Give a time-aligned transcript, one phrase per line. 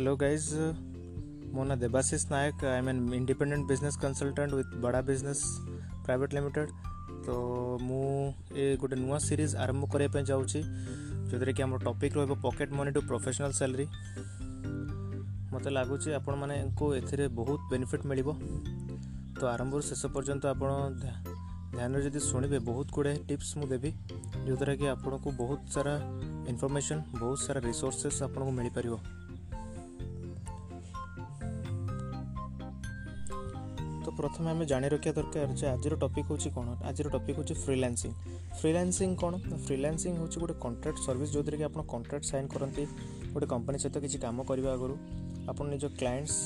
[0.00, 0.46] hello guys
[1.54, 5.42] मो ना Debashish Nayak I mean independent business consultant with Bada Business
[6.04, 6.70] Private Limited
[7.26, 7.34] तो
[7.88, 7.98] मु
[8.84, 10.62] गोटे नुआ सीरीज आरंभ करने जाऊँगी
[11.52, 13.86] कि आम टॉपिक रोक pocket money to professional salary
[15.54, 16.58] मत लगुच आपण मैंने
[17.24, 18.22] ए बहुत बेनिफिट मिल
[19.40, 23.94] तो आरंभ शेष पर्यटन आप ध्यान जब शुणे बहुत गुड़े टीप्स मुझे देवी
[24.46, 25.96] जो द्वारा कि आपको बहुत सारा
[26.50, 28.96] इनफर्मेसन बहुत सारा रिसोर्सेस आपको मिल पार
[34.20, 38.12] ପ୍ରଥମେ ଆମେ ଜାଣି ରଖିବା ଦରକାର ଯେ ଆଜିର ଟପିକ୍ ହେଉଛି କ'ଣ ଆଜିର ଟପିକ୍ ହେଉଛି ଫ୍ରିଲାନ୍ସିଂ
[38.60, 39.32] ଫ୍ରିଲାନ୍ସିଂ କ'ଣ
[39.66, 42.84] ଫ୍ରିଲାନ୍ସିଂ ହେଉଛି ଗୋଟେ କଣ୍ଟ୍ରାକ୍ଟ ସର୍ଭିସ୍ ଯେଉଁଥିରେ କି ଆପଣ କଣ୍ଟ୍ରାକ୍ଟ ସାଇନ୍ କରନ୍ତି
[43.34, 44.94] ଗୋଟେ କମ୍ପାନୀ ସହିତ କିଛି କାମ କରିବା ଆଗରୁ
[45.50, 46.40] ଆପଣ ନିଜ କ୍ଲାଏଣ୍ଟସ୍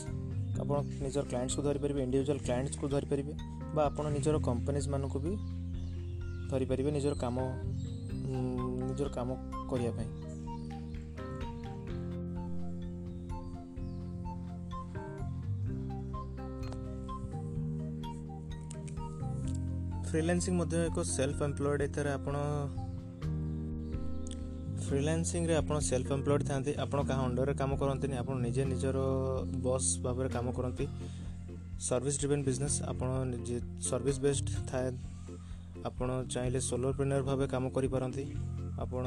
[0.63, 3.35] ଆପଣ ନିଜର କ୍ଲାଏଣ୍ଟସ୍କୁ ଧରିପାରିବେ ଇଣ୍ଡିଭିଜୁଆଲ୍ କ୍ଲାଏଣ୍ଟସ୍କୁ ଧରିପାରିବେ
[3.77, 5.33] ବା ଆପଣ ନିଜର କମ୍ପାନୀଜ୍ମାନଙ୍କୁ ବି
[6.53, 7.37] ଧରିପାରିବେ ନିଜର କାମ
[8.89, 9.31] ନିଜର କାମ
[9.73, 10.09] କରିବା ପାଇଁ
[20.15, 22.35] ଫ୍ରିଲାନ୍ସିଂ ମଧ୍ୟ ଏକ ସେଲ୍ଫ ଏମ୍ପ୍ଲଏଡ଼୍ ଏଥିରେ ଆପଣ
[24.89, 28.99] ଫ୍ରିଲାନ୍ସିଂରେ ଆପଣ ସେଲ୍ଫ ଏମ୍ପ୍ଲଏଡ଼୍ ଥାନ୍ତି ଆପଣ କାହା ଅଣ୍ଡରରେ କାମ କରନ୍ତିନି ଆପଣ ନିଜେ ନିଜର
[29.67, 30.87] ବସ୍ ଭାବରେ କାମ କରନ୍ତି
[31.89, 33.59] ସର୍ଭିସ୍ ଡ୍ରିଭେନ୍ ବିଜନେସ୍ ଆପଣ ନିଜେ
[33.91, 34.89] ସର୍ଭିସ୍ ବେସ୍ଡ ଥାଏ
[35.91, 38.25] ଆପଣ ଚାହିଁଲେ ସୋଲୋପ୍ରେନର୍ ଭାବେ କାମ କରିପାରନ୍ତି
[38.85, 39.05] ଆପଣ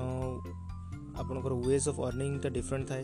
[1.21, 3.03] ଆପଣଙ୍କର ୱେଜ୍ ଅଫ୍ ଅର୍ଣ୍ଣିଂଟା ଡିଫରେଣ୍ଟ ଥାଏ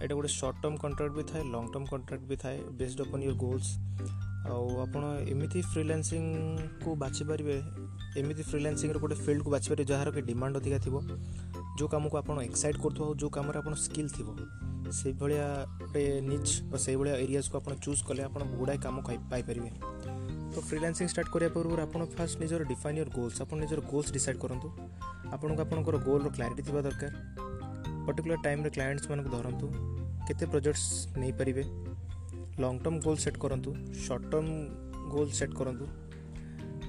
[0.00, 3.38] ଏଇଟା ଗୋଟେ ସର୍ଟ ଟର୍ମ କଣ୍ଟ୍ରାକ୍ଟ ବି ଥାଏ ଲଙ୍ଗ ଟର୍ମ କଣ୍ଟ୍ରାକ୍ଟ ବି ଥାଏ ବେସ୍ଡ ଅପନ୍ ୟୋର୍
[3.46, 3.70] ଗୋଲ୍ସ
[4.50, 7.56] ଆଉ ଆପଣ ଏମିତି ଫ୍ରିଲାନ୍ସିଂକୁ ବାଛିପାରିବେ
[8.20, 10.96] ଏମିତି ଫ୍ରିଲାନ୍ସିଂର ଗୋଟେ ଫିଲ୍ଡକୁ ବାଛିପାରିବେ ଯାହାର କି ଡିମାଣ୍ଡ ଅଧିକା ଥିବ
[11.78, 14.28] ଯେଉଁ କାମକୁ ଆପଣ ଏକ୍ସାଇଟ୍ କରୁଥିବ ଆଉ ଯେଉଁ କାମରେ ଆପଣ ସ୍କିଲ୍ ଥିବ
[15.00, 15.44] ସେଇଭଳିଆ
[15.80, 18.96] ଗୋଟେ ନିଜ୍ ବା ସେଇଭଳିଆ ଏରିଆସ୍କୁ ଆପଣ ଚୁଜ୍ କଲେ ଆପଣ ଗୁଡ଼ାଏ କାମ
[19.32, 19.70] ପାଇପାରିବେ
[20.54, 24.40] ତ ଫ୍ରିଲାନ୍ସିଂ ଷ୍ଟାର୍ଟ କରିବା ପୂର୍ବରୁ ଆପଣ ଫାଷ୍ଟ ନିଜର ଡିଫାଇନ୍ ୟୋର୍ ଗୋଲ୍ସ ଆପଣ ନିଜର ଗୋଲ୍ସ ଡିସାଇଡ଼୍
[24.44, 24.68] କରନ୍ତୁ
[25.34, 27.10] ଆପଣଙ୍କୁ ଆପଣଙ୍କର ଗୋଲ୍ର କ୍ଲାରିଟି ଥିବା ଦରକାର
[28.06, 29.66] ପର୍ଟିକୁଲାର ଟାଇମ୍ରେ କ୍ଲାଏଣ୍ଟସ୍ ମାନଙ୍କୁ ଧରନ୍ତୁ
[30.26, 30.88] କେତେ ପ୍ରୋଜେକ୍ଟସ୍
[31.22, 31.64] ନେଇପାରିବେ
[32.62, 33.70] লং ଟର୍ମ ଗୋଲ୍ ସେଟ୍ କରନ୍ତୁ
[34.06, 34.50] ସର୍ଟ ଟର୍ମ
[35.12, 35.86] ଗୋଲ୍ ସେଟ୍ କରନ୍ତୁ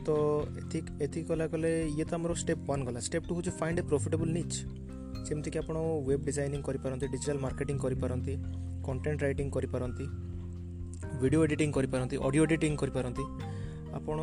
[0.06, 0.10] ତ
[0.62, 3.86] ଏଥିକ ଏଥିକ ଗଲା କଲେ ଇଏ ତ ଆମର ଷ୍ଟେପ୍ ୱାନ୍ ଗଲା ଷ୍ଟେପ୍ ଟୁ ହେଉଛି ଫାଇଣ୍ଡ ଏ
[3.92, 4.56] ପ୍ରଫିଟେବୁଲ୍ ନିଚ୍
[5.30, 5.76] ଯେମିତିକି ଆପଣ
[6.10, 8.34] ୱେବ୍ ଡିଜାଇନିଂ କରିପାରନ୍ତି ଡିଜିଟାଲ୍ ମାର୍କେଟିଂ କରିପାରନ୍ତି
[8.88, 10.06] କଣ୍ଟେଣ୍ଟ ରାଇଟିଂ କରିପାରନ୍ତି
[11.22, 13.26] ଭିଡ଼ିଓ ଏଡ଼ିଟିଂ କରିପାରନ୍ତି ଅଡ଼ିଓ ଏଡ଼ିଟିଂ କରିପାରନ୍ତି
[14.02, 14.18] ଆପଣ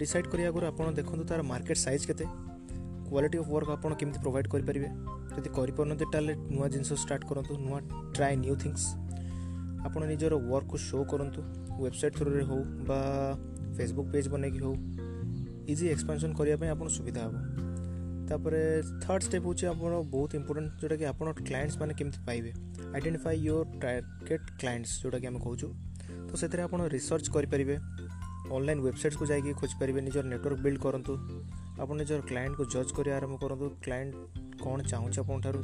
[0.00, 4.48] ଡିସାଇଡ଼୍ କରିବା ଆଗରୁ ଆପଣ ଦେଖନ୍ତୁ ତା'ର ମାର୍କେଟ୍ ସାଇଜ୍ କେତେ କ୍ୱାଲିଟି ଅଫ୍ ୱାର୍କ ଆପଣ କେମିତି ପ୍ରୋଭାଇଡ଼
[4.54, 4.88] କରିପାରିବେ
[5.36, 7.78] ଯଦି କରିପାରୁନାହାନ୍ତି ତାହେଲେ ନୂଆ ଜିନିଷ ଷ୍ଟାର୍ଟ କରନ୍ତୁ ନୂଆ
[8.18, 8.88] ଟ୍ରାଏ ନ୍ୟୁ ଥିଙ୍ଗସ୍
[9.88, 11.40] ଆପଣ ନିଜର ୱାର୍କକୁ ଶୋ କରନ୍ତୁ
[11.84, 13.00] ୱେବସାଇଟ୍ ଥ୍ରୁରେ ହେଉ ବା
[13.76, 14.74] ଫେସବୁକ୍ ପେଜ୍ ବନେଇକି ହେଉ
[15.72, 17.34] ଇଜି ଏକ୍ସପାନ୍ସନ୍ କରିବା ପାଇଁ ଆପଣ ସୁବିଧା ହେବ
[18.28, 18.60] ତାପରେ
[19.04, 22.50] ଥାର୍ଡ଼ ଷ୍ଟେପ୍ ହେଉଛି ଆପଣ ବହୁତ ଇମ୍ପୋର୍ଟାଣ୍ଟ ଯେଉଁଟାକି ଆପଣ କ୍ଲାଏଣ୍ଟସ୍ ମାନେ କେମିତି ପାଇବେ
[22.94, 25.68] ଆଇଡେଣ୍ଟିଫାଇ ୟୋର୍ ଟାର୍ଗେଟ୍ କ୍ଲାଏଣ୍ଟସ୍ ଯେଉଁଟାକି ଆମେ କହୁଛୁ
[26.28, 27.76] ତ ସେଥିରେ ଆପଣ ରିସର୍ଚ୍ଚ କରିପାରିବେ
[28.56, 31.14] ଅନଲାଇନ୍ ୱେବସାଇଟ୍କୁ ଯାଇକି ଖୋଜିପାରିବେ ନିଜର ନେଟୱାର୍କ ବିଲ୍ଡ କରନ୍ତୁ
[31.82, 34.14] ଆପଣ ନିଜର କ୍ଲାଏଣ୍ଟକୁ ଜଜ୍ କରିବା ଆରମ୍ଭ କରନ୍ତୁ କ୍ଲାଏଣ୍ଟ
[34.62, 35.60] କ'ଣ ଚାହୁଁଛି ଆପଣଙ୍କଠାରୁ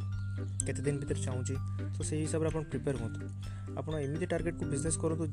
[0.67, 1.55] କେତେ ଦିନ ଭିତରେ ଚାହୁଁଛି
[1.95, 3.27] ତ ସେହି ହିସାବରେ ଆପଣ ପ୍ରିପେୟାର ହୁଅନ୍ତୁ
[3.79, 5.25] ଆପଣ ଏମିତି ଟାର୍ଗେଟକୁ ବିଜନେସ୍ କରନ୍ତୁ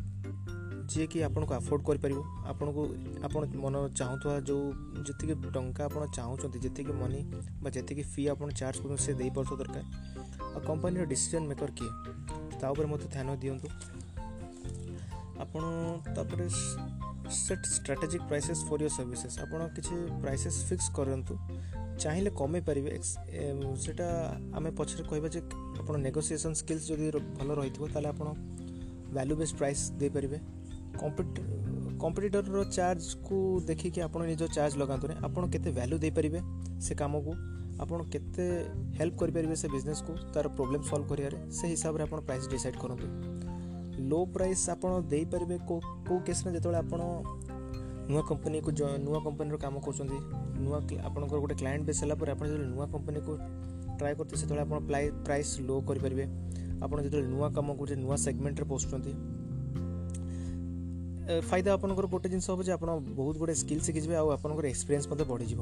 [0.94, 2.20] ଯିଏକି ଆପଣଙ୍କୁ ଆଫୋର୍ଡ଼ କରିପାରିବ
[2.52, 2.82] ଆପଣଙ୍କୁ
[3.28, 4.66] ଆପଣ ମନ ଚାହୁଁଥିବା ଯେଉଁ
[5.08, 7.22] ଯେତିକି ଟଙ୍କା ଆପଣ ଚାହୁଁଛନ୍ତି ଯେତିକି ମନି
[7.64, 9.84] ବା ଯେତିକି ଫି ଆପଣ ଚାର୍ଜ କରୁଛନ୍ତି ସେ ଦେଇପାରୁଥିବା ଦରକାର
[10.56, 11.92] ଆଉ କମ୍ପାନୀର ଡିସିଜନ୍ ମେକର୍ କିଏ
[12.60, 13.68] ତା ଉପରେ ମଧ୍ୟ ଧ୍ୟାନ ଦିଅନ୍ତୁ
[15.44, 15.62] ଆପଣ
[16.16, 16.46] ତାପରେ
[17.46, 21.34] set strategic prices for your services ଆପଣ କିଛି ପ୍ରାଇସେସ୍ ଫିକ୍ସ କରନ୍ତୁ
[22.04, 22.92] ଚାହିଁଲେ କମେଇ ପାରିବେ
[23.84, 24.08] ସେଟା
[24.58, 25.42] ଆମେ ପଛରେ କହିବା ଯେ
[25.86, 27.08] ଆପଣ ନେଗୋସିଏସନ୍ ସ୍କିଲ୍ସ ଯଦି
[27.40, 28.28] ଭଲ ରହିଥିବ ତାହେଲେ ଆପଣ
[29.16, 30.38] ଭ୍ୟାଲ୍ୟୁ ବେସ୍ ପ୍ରାଇସ୍ ଦେଇପାରିବେ
[32.04, 33.38] କମ୍ପିଟିଟରର ଚାର୍ଜକୁ
[33.70, 36.40] ଦେଖିକି ଆପଣ ନିଜ ଚାର୍ଜ ଲଗାନ୍ତୁନି ଆପଣ କେତେ ଭ୍ୟାଲ୍ୟୁ ଦେଇପାରିବେ
[36.86, 37.32] ସେ କାମକୁ
[37.84, 38.46] ଆପଣ କେତେ
[38.98, 43.06] ହେଲ୍ପ କରିପାରିବେ ସେ ବିଜନେସ୍କୁ ତା'ର ପ୍ରୋବ୍ଲେମ୍ ସଲ୍ଭ କରିବାରେ ସେ ହିସାବରେ ଆପଣ ପ୍ରାଇସ୍ ଡିସାଇଡ଼ କରନ୍ତୁ
[44.10, 47.02] ଲୋ ପ୍ରାଇସ୍ ଆପଣ ଦେଇପାରିବେ କେଉଁ କେଉଁ କେସ୍ରେ ଯେତେବେଳେ ଆପଣ
[48.12, 48.70] ନୂଆ କମ୍ପାନୀକୁ
[49.06, 50.20] ନୂଆ କମ୍ପାନୀର କାମ କରୁଛନ୍ତି
[50.66, 53.34] ନୂଆ ଆପଣଙ୍କର ଗୋଟେ କ୍ଲାଏଣ୍ଟ ବେସ୍ ହେଲା ପରେ ଆପଣ ଯେତେବେଳେ ନୂଆ କମ୍ପାନୀକୁ
[54.00, 54.78] ଟ୍ରାଏ କରୁଥିବେ ସେତେବେଳେ ଆପଣ
[55.28, 56.26] ପ୍ରାଇସ୍ ଲୋ କରିପାରିବେ
[56.86, 59.14] ଆପଣ ଯେତେବେଳେ ନୂଆ କାମ ଗୋଟେ ନୂଆ ସେଗମେଣ୍ଟରେ ପଶୁଛନ୍ତି
[61.50, 62.90] ଫାଇଦା ଆପଣଙ୍କର ଗୋଟେ ଜିନିଷ ହେବ ଯେ ଆପଣ
[63.20, 65.62] ବହୁତ ଗୁଡ଼ିଏ ସ୍କିଲ୍ ଶିଖିଯିବେ ଆଉ ଆପଣଙ୍କର ଏକ୍ସପିରିଏନ୍ସ ମଧ୍ୟ ବଢ଼ିଯିବ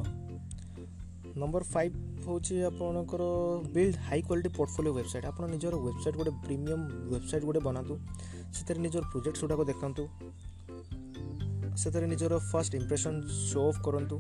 [1.41, 1.93] ନମ୍ବର ଫାଇଭ୍
[2.25, 3.23] ହେଉଛି ଆପଣଙ୍କର
[3.75, 7.93] build high quality portfolio website ଆପଣ ନିଜର ୱେବସାଇଟ୍ ଗୋଟେ ପ୍ରିମିୟମ୍ ୱେବସାଇଟ୍ ଗୋଟେ ବନାନ୍ତୁ
[8.55, 10.03] ସେଥିରେ ନିଜର ପ୍ରୋଜେକ୍ଟସ୍ ଗୁଡ଼ାକ ଦେଖାନ୍ତୁ
[11.81, 13.15] ସେଥିରେ ନିଜର ଫାର୍ଷ୍ଟ ଇମ୍ପ୍ରେସନ୍
[13.49, 14.17] ଶୋ ଅଫ୍ କରନ୍ତୁ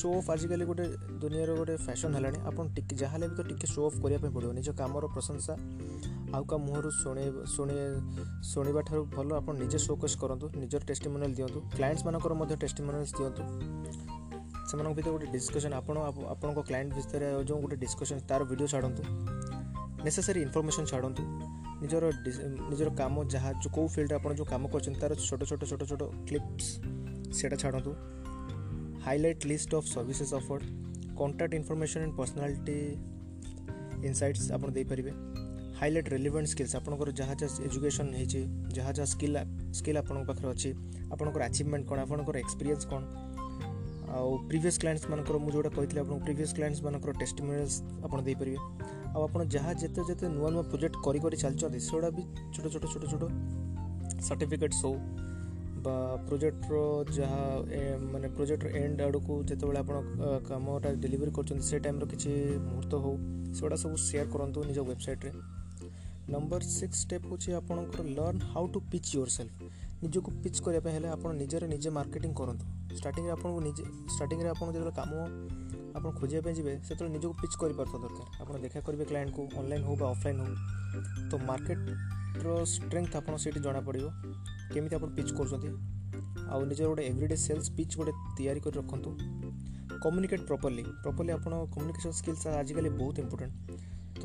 [0.00, 0.84] ଶୋ ଅଫ୍ ଆଜିକାଲି ଗୋଟେ
[1.22, 4.32] ଦୁନିଆର ଗୋଟେ ଫ୍ୟାସନ୍ ହେଲାଣି ଆପଣ ଟିକେ ଯାହା ହେଲେ ବି ତ ଟିକେ ଶୋ ଅଫ୍ କରିବା ପାଇଁ
[4.36, 5.54] ପଡ଼ିବ ନିଜ କାମର ପ୍ରଶଂସା
[6.36, 7.24] ଆଉ କାହା ମୁହଁରୁ ଶୁଣି
[8.52, 13.42] ଶୁଣିବା ଠାରୁ ଭଲ ଆପଣ ନିଜେ ସୋକେସ୍ କରନ୍ତୁ ନିଜର ଟେଷ୍ଟିମୋନିଆଲ୍ ଦିଅନ୍ତୁ କ୍ଲାଏଣ୍ଟସ୍ମାନଙ୍କର ମଧ୍ୟ ଟେଷ୍ଟିମୋନିଆଲ୍ସ ଦିଅନ୍ତୁ
[14.70, 15.96] ସେମାନଙ୍କ ଭିତରେ ଗୋଟେ ଡିସ୍କସନ୍ ଆପଣ
[16.34, 19.02] ଆପଣଙ୍କ କ୍ଲାଏଣ୍ଟ ଭିତରେ ଯେଉଁ ଗୋଟେ ଡିସ୍କସନ୍ ତା'ର ଭିଡ଼ିଓ ଛାଡ଼ନ୍ତୁ
[20.06, 21.24] ନେସେସରୀ ଇନଫର୍ମେସନ୍ ଛାଡ଼ନ୍ତୁ
[21.84, 22.04] ନିଜର
[22.70, 26.02] ନିଜର କାମ ଯାହା ଯେଉଁ କେଉଁ ଫିଲ୍ଡରେ ଆପଣ ଯେଉଁ କାମ କରିଛନ୍ତି ତା'ର ଛୋଟ ଛୋଟ ଛୋଟ ଛୋଟ
[26.28, 26.66] କ୍ଲିପ୍ସ
[27.38, 27.90] ସେଇଟା ଛାଡ଼ନ୍ତୁ
[29.06, 30.62] highlight list of services offered
[31.20, 32.78] contact information and personality
[34.08, 35.12] insights ଆପଣ ଦେଇପାରିବେ
[35.80, 38.40] ହାଇଲାଇଟ୍ ରେଲିଭେଣ୍ଟ ସ୍କିଲ୍ସ ଆପଣଙ୍କର ଯାହା ଯାହା ଏଜୁକେସନ୍ ହେଇଛି
[38.76, 39.36] ଯାହା ଯାହା ସ୍କିଲ୍
[39.78, 40.70] ସ୍କିଲ୍ ଆପଣଙ୍କ ପାଖରେ ଅଛି
[41.14, 43.02] ଆପଣଙ୍କର ଆଚିଭମେଣ୍ଟ କ'ଣ ଆପଣଙ୍କର ଏକ୍ସପିରିଏନ୍ସ କ'ଣ
[44.18, 47.70] ଆଉ ପ୍ରିଭିୟସ୍ କ୍ଲାଏଣ୍ଟସ୍ମାନଙ୍କର ମୁଁ ଯେଉଁଟା କହିଥିଲି ଆପଣଙ୍କୁ ପ୍ରିଭିୟସ୍ କ୍ଲାଏଣ୍ଟସ୍ ଟେଷ୍ଟମେଣ୍ଟ
[48.06, 48.60] ଆପଣ ଦେଇପାରିବେ
[49.16, 52.22] ଆଉ ଆପଣ ଯାହା ଯେତେ ଯେତେ ନୂଆ ନୂଆ ପ୍ରୋଜେକ୍ଟ କରି କରି ଚାଲିଛନ୍ତି ସେଗୁଡ଼ା ବି
[52.54, 53.24] ଛୋଟ ଛୋଟ ଛୋଟ ଛୋଟ
[54.28, 54.94] ସାର୍ଟିଫିକେଟ୍ସ ହଉ
[55.84, 55.94] ବା
[56.28, 56.74] ପ୍ରୋଜେକ୍ଟର
[57.18, 57.42] ଯାହା
[58.14, 59.96] ମାନେ ପ୍ରୋଜେକ୍ଟର ଏଣ୍ଡ ଆଡ଼କୁ ଯେତେବେଳେ ଆପଣ
[60.48, 62.30] କାମଟା ଡେଲିଭରି କରୁଛନ୍ତି ସେ ଟାଇମ୍ର କିଛି
[62.68, 63.14] ମୁହୂର୍ତ୍ତ ହଉ
[63.58, 65.30] ସେଗୁଡ଼ା ସବୁ ସେୟାର କରନ୍ତୁ ନିଜ ୱେବସାଇଟ୍ରେ
[66.34, 69.06] ନମ୍ବର ସିକ୍ସ ଷ୍ଟେପ୍ ହେଉଛି ଆପଣଙ୍କର learn how to pitch
[69.36, 69.52] yourself
[70.04, 72.64] ନିଜକୁ ପିଚ୍ କରିବା ପାଇଁ ହେଲେ ଆପଣ ନିଜର ନିଜେ ମାର୍କେଟିଂ କରନ୍ତୁ
[73.00, 73.84] ଷ୍ଟାର୍ଟିଂରେ ଆପଣଙ୍କୁ ନିଜେ
[74.14, 75.12] ଷ୍ଟାର୍ଟିଂରେ ଆପଣ ଯେତେବେଳେ କାମ
[75.98, 79.96] ଆପଣ ଖୋଜିବା ପାଇଁ ଯିବେ ସେତେବେଳେ ନିଜକୁ ପିଚ୍ କରିପାରୁଥିବା ଦରକାର ଆପଣ ଦେଖା କରିବେ କ୍ଲାଏଣ୍ଟକୁ ଅନଲାଇନ୍ ହେଉ
[80.00, 80.56] ବା ଅଫଲାଇନ୍
[80.92, 81.02] ହେଉ
[81.32, 84.06] ତ ମାର୍କେଟର ଷ୍ଟ୍ରେଙ୍ଗଥ୍ ଆପଣ ସେଇଠି ଜଣାପଡ଼ିବ
[84.74, 85.70] କେମିତି ଆପଣ ପିଚ୍ କରୁଛନ୍ତି
[86.52, 89.10] ଆଉ ନିଜର ଗୋଟେ ଏଭ୍ରିଡେ ସେଲ୍ସ ପିଚ୍ ଗୋଟେ ତିଆରି କରି ରଖନ୍ତୁ
[90.04, 94.24] କମ୍ୟୁନିକେଟ୍ ପ୍ରପର୍ଲି ପ୍ରପର୍ଲି ଆପଣ କମ୍ୟୁନିକେସନ୍ ସ୍କିଲ୍ସ ଆଜିକାଲି ବହୁତ ଇମ୍ପୋର୍ଟାଣ୍ଟ ତ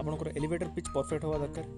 [0.00, 1.68] ଆପଣଙ୍କର ଏଲିଭେଟର୍ ପିଚ୍ ପରଫେକ୍ଟ ହେବା ଦରକାର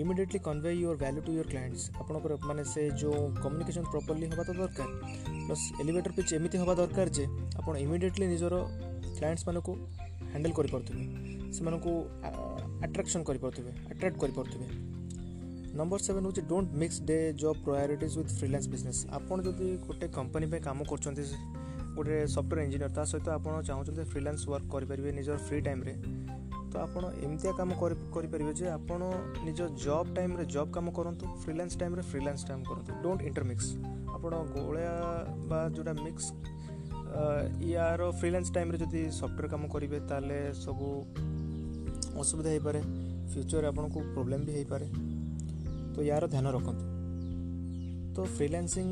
[0.00, 3.14] immediately convey your value to your clients ଆପଣଙ୍କର ମାନେ ସେ ଯେଉଁ
[3.44, 4.86] କମ୍ୟୁନିକେସନ୍ ପ୍ରପର୍ଲି ହେବା ତ ଦରକାର
[5.46, 7.24] ପ୍ଲସ୍ ଏଲିଭେଟର୍ ପିଚ୍ ଏମିତି ହେବା ଦରକାର ଯେ
[7.60, 8.54] ଆପଣ ଇମିଡ଼ିଏଟଲି ନିଜର
[9.18, 9.72] କ୍ଲାଏଣ୍ଟସ୍ମାନଙ୍କୁ
[10.32, 11.02] ହ୍ୟାଣ୍ଡେଲ୍ କରିପାରୁଥିବେ
[11.58, 11.92] ସେମାନଙ୍କୁ
[12.86, 14.66] ଆଟ୍ରାକ୍ସନ୍ କରିପାରୁଥିବେ ଆଟ୍ରାକ୍ଟ କରିପାରୁଥିବେ
[15.78, 20.44] ନମ୍ବର ସେଭେନ୍ ହେଉଛି don't mix day job priorities with freelance business ଆପଣ ଯଦି ଗୋଟେ କମ୍ପାନୀ
[20.52, 21.24] ପାଇଁ କାମ କରୁଛନ୍ତି
[21.98, 25.94] ଗୋଟେ ସଫ୍ଟୱେର୍ ଇଞ୍ଜିନିୟର୍ ତା ସହିତ ଆପଣ ଚାହୁଁଛନ୍ତି ଫ୍ରିଲାନ୍ସ ୱାର୍କ କରିପାରିବେ ନିଜର ଫ୍ରି ଟାଇମ୍ରେ
[26.72, 27.70] ତ ଆପଣ ଏମିତିଆ କାମ
[28.14, 29.00] କରିପାରିବେ ଯେ ଆପଣ
[29.46, 33.66] ନିଜ ଜବ୍ ଟାଇମ୍ରେ ଜବ୍ କାମ କରନ୍ତୁ ଫ୍ରିଲାନ୍ସ ଟାଇମ୍ରେ ଫ୍ରିଲାନ୍ସ ଟାଇମ୍ କରନ୍ତୁ ଡୋଣ୍ଟ ଇଣ୍ଟରମିକ୍ସ
[34.16, 34.92] ଆପଣ ଗୋଳିଆ
[35.50, 36.26] ବା ଯେଉଁଟା ମିକ୍ସ
[37.68, 40.88] ଇଆର ଫ୍ରିଲାନ୍ସ ଟାଇମ୍ରେ ଯଦି ସଫ୍ଟୱେର୍ କାମ କରିବେ ତାହେଲେ ସବୁ
[42.22, 42.80] ଅସୁବିଧା ହେଇପାରେ
[43.34, 46.84] ଫ୍ୟୁଚର୍ ଆପଣଙ୍କୁ ପ୍ରୋବ୍ଲେମ୍ ବି ହେଇପାରେ ତ ୟାର ଧ୍ୟାନ ରଖନ୍ତୁ
[48.16, 48.88] ତ ଫ୍ରିଲାନ୍ସିଂ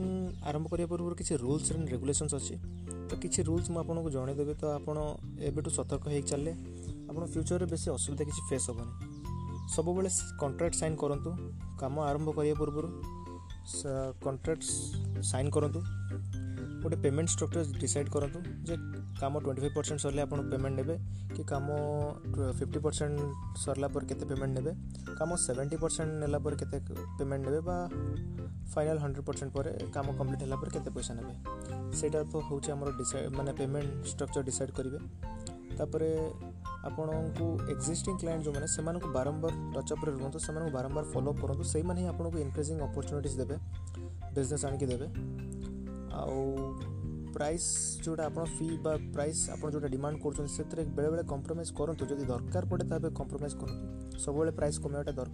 [0.49, 2.57] ଆରମ୍ଭ କରିବା ପୂର୍ବରୁ କିଛି ରୁଲ୍ସ ଆଣ୍ଡ ରେଗୁଲେସନ୍ସ ଅଛି
[3.11, 4.97] ତ କିଛି ରୁଲ୍ସ ମୁଁ ଆପଣଙ୍କୁ ଜଣାଇଦେବି ତ ଆପଣ
[5.51, 6.53] ଏବେଠୁ ସତର୍କ ହେଇ ଚାଲିଲେ
[7.11, 8.93] ଆପଣ ଫ୍ୟୁଚର୍ରେ ବେଶୀ ଅସୁବିଧା କିଛି ଫେସ୍ ହେବନି
[9.75, 10.09] ସବୁବେଳେ
[10.43, 11.31] କଣ୍ଟ୍ରାକ୍ଟ ସାଇନ୍ କରନ୍ତୁ
[11.81, 12.89] କାମ ଆରମ୍ଭ କରିବା ପୂର୍ବରୁ
[14.27, 14.63] କଣ୍ଟ୍ରାକ୍ଟ
[15.31, 15.81] ସାଇନ୍ କରନ୍ତୁ
[16.85, 18.39] ଗୋଟେ ପେମେଣ୍ଟ ଷ୍ଟ୍ରକ୍ଚର୍ ଡିସାଇଡ଼୍ କରନ୍ତୁ
[18.69, 18.75] ଯେ
[19.21, 20.95] କାମ ଟ୍ୱେଣ୍ଟି ଫାଇଭ୍ ପରସେଣ୍ଟ ସରିଲେ ଆପଣ ପେମେଣ୍ଟ ନେବେ
[21.37, 21.67] କି କାମ
[22.59, 23.17] ଫିଫ୍ଟି ପରସେଣ୍ଟ
[23.65, 24.73] ସରିଲା ପରେ କେତେ ପେମେଣ୍ଟ ନେବେ
[25.19, 26.77] କାମ ସେଭେଣ୍ଟି ପରସେଣ୍ଟ ନେଲା ପରେ କେତେ
[27.19, 27.77] ପେମେଣ୍ଟ ନେବେ ବା
[28.75, 31.35] ଫାଇନାଲ୍ ହଣ୍ଡ୍ରେଡ଼୍ ପରସେଣ୍ଟ ପରେ କାମ କମ୍ପ୍ଲିଟ୍ ହେଲା ପରେ କେତେ ପଇସା ନେବେ
[31.99, 34.99] ସେଇଟା ତ ହେଉଛି ଆମର ଡିସାଇ ମାନେ ପେମେଣ୍ଟ ଷ୍ଟ୍ରକ୍ଚର୍ ଡିସାଇଡ଼୍ କରିବେ
[35.79, 36.11] ତାପରେ
[36.89, 42.39] ଆପଣଙ୍କୁ ଏକ୍ଜିଷ୍ଟିଂ କ୍ଲାଏଣ୍ଟ ଯେଉଁମାନେ ସେମାନଙ୍କୁ ବାରମ୍ବାର ଟଚ୍ଅପ୍ରେ ରୁହନ୍ତୁ ସେମାନଙ୍କୁ ବାରମ୍ବାର ଫଲୋଅପ୍ କରନ୍ତୁ ସେଇମାନେ ହିଁ ଆପଣଙ୍କୁ
[42.45, 43.57] ଇନକ୍ରିଜିଂ ଅପରଚ୍ୟୁନିଟିଜ୍ ଦେବେ
[44.37, 45.07] ବିଜନେସ୍ ଆଣିକି ଦେବେ
[46.23, 46.37] ଆଉ
[47.37, 47.69] ପ୍ରାଇସ୍
[48.05, 52.65] ଯେଉଁଟା ଆପଣ ଫି ବା ପ୍ରାଇସ୍ ଆପଣ ଯେଉଁଟା ଡିମାଣ୍ଡ କରୁଛନ୍ତି ସେଥିରେ ବେଳେବେଳେ କମ୍ପ୍ରମାଇଜ୍ କରନ୍ତୁ ଯଦି ଦରକାର
[52.71, 53.77] ପଡ଼େ ତାହେଲେ କମ୍ପ୍ରମାଇଜ୍ କରନ୍ତୁ
[54.25, 55.25] ସବୁବେଳେ ପ୍ରାଇସ୍ କମେଇବାଟା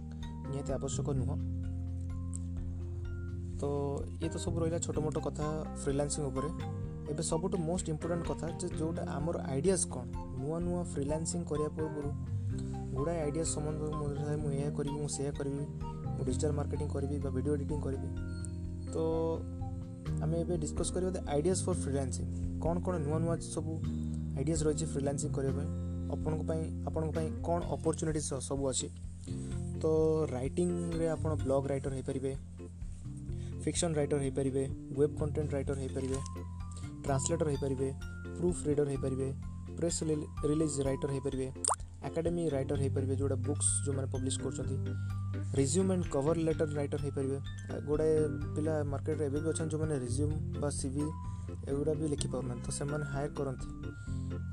[0.49, 1.35] ନିହାତି ଆବଶ୍ୟକ ନୁହଁ
[3.61, 3.63] ତ
[4.21, 5.45] ଇଏ ତ ସବୁ ରହିଲା ଛୋଟ ମୋଟ କଥା
[5.83, 6.49] ଫ୍ରିଲାନ୍ସିଂ ଉପରେ
[7.11, 10.01] ଏବେ ସବୁଠୁ ମୋଷ୍ଟ ଇମ୍ପୋର୍ଟାଣ୍ଟ କଥା ଯେ ଯେଉଁଟା ଆମର ଆଇଡ଼ିଆଜ୍ କ'ଣ
[10.43, 12.09] ନୂଆ ନୂଆ ଫ୍ରିଲାନ୍ସିଂ କରିବା ପୂର୍ବରୁ
[12.97, 15.63] ଗୁଡ଼ାଏ ଆଇଡ଼ିଆ ସମ୍ବନ୍ଧରେ ମୋ ମୁଁ ଏହା କରିବି ମୁଁ ସେୟା କରିବି
[16.15, 18.09] ମୁଁ ଡିଜିଟାଲ୍ ମାର୍କେଟିଂ କରିବି ବା ଭିଡ଼ିଓ ଏଡ଼ିଟିଂ କରିବି
[18.93, 18.97] ତ
[20.23, 22.25] ଆମେ ଏବେ ଡିସ୍କସ୍ କରିବା ଦ ଆଇଡ଼ିଆଜ୍ ଫର୍ ଫ୍ରିଲାନ୍ସିଂ
[22.63, 23.73] କ'ଣ କ'ଣ ନୂଆ ନୂଆ ସବୁ
[24.37, 25.69] ଆଇଡ଼ିଆସ୍ ରହିଛି ଫ୍ରିଲାନ୍ସିଂ କରିବା ପାଇଁ
[26.15, 28.87] ଆପଣଙ୍କ ପାଇଁ ଆପଣଙ୍କ ପାଇଁ କ'ଣ ଅପରଚ୍ୟୁନିଟି ସବୁ ଅଛି
[29.81, 29.85] ତ
[30.35, 32.31] ରାଇଟିଂରେ ଆପଣ ବ୍ଲଗ୍ ରାଇଟର୍ ହୋଇପାରିବେ
[33.63, 34.63] ଫିକ୍ସନ୍ ରାଇଟର୍ ହୋଇପାରିବେ
[34.99, 36.17] ୱେବ୍ କଣ୍ଟେଣ୍ଟ ରାଇଟର୍ ହୋଇପାରିବେ
[37.05, 37.89] ଟ୍ରାନ୍ସଲେଟର୍ ହୋଇପାରିବେ
[38.39, 39.27] ପ୍ରୁଫ୍ ରିଡ଼ର୍ ହୋଇପାରିବେ
[39.79, 39.99] ପ୍ରେସ୍
[40.49, 41.47] ରିଲିଜ୍ ରାଇଟର୍ ହୋଇପାରିବେ
[42.09, 44.77] ଆକାଡେମି ରାଇଟର୍ ହୋଇପାରିବେ ଯେଉଁଟା ବୁକ୍ସ ଯେଉଁମାନେ ପବ୍ଲିଶ୍ କରୁଛନ୍ତି
[45.59, 47.37] resume and cover letter writer ହୋଇପାରିବେ
[47.89, 48.13] ଗୋଟାଏ
[48.55, 51.05] ପିଲା ମାର୍କେଟରେ ଏବେ ବି ଅଛନ୍ତି ଯେଉଁମାନେ ରିଜ୍ୟୁମ୍ ବା ସିଭି
[51.71, 53.69] ଏଗୁଡ଼ା ବି ଲେଖିପାରୁନାହାନ୍ତି ତ ସେମାନେ ହାୟର୍ କରନ୍ତି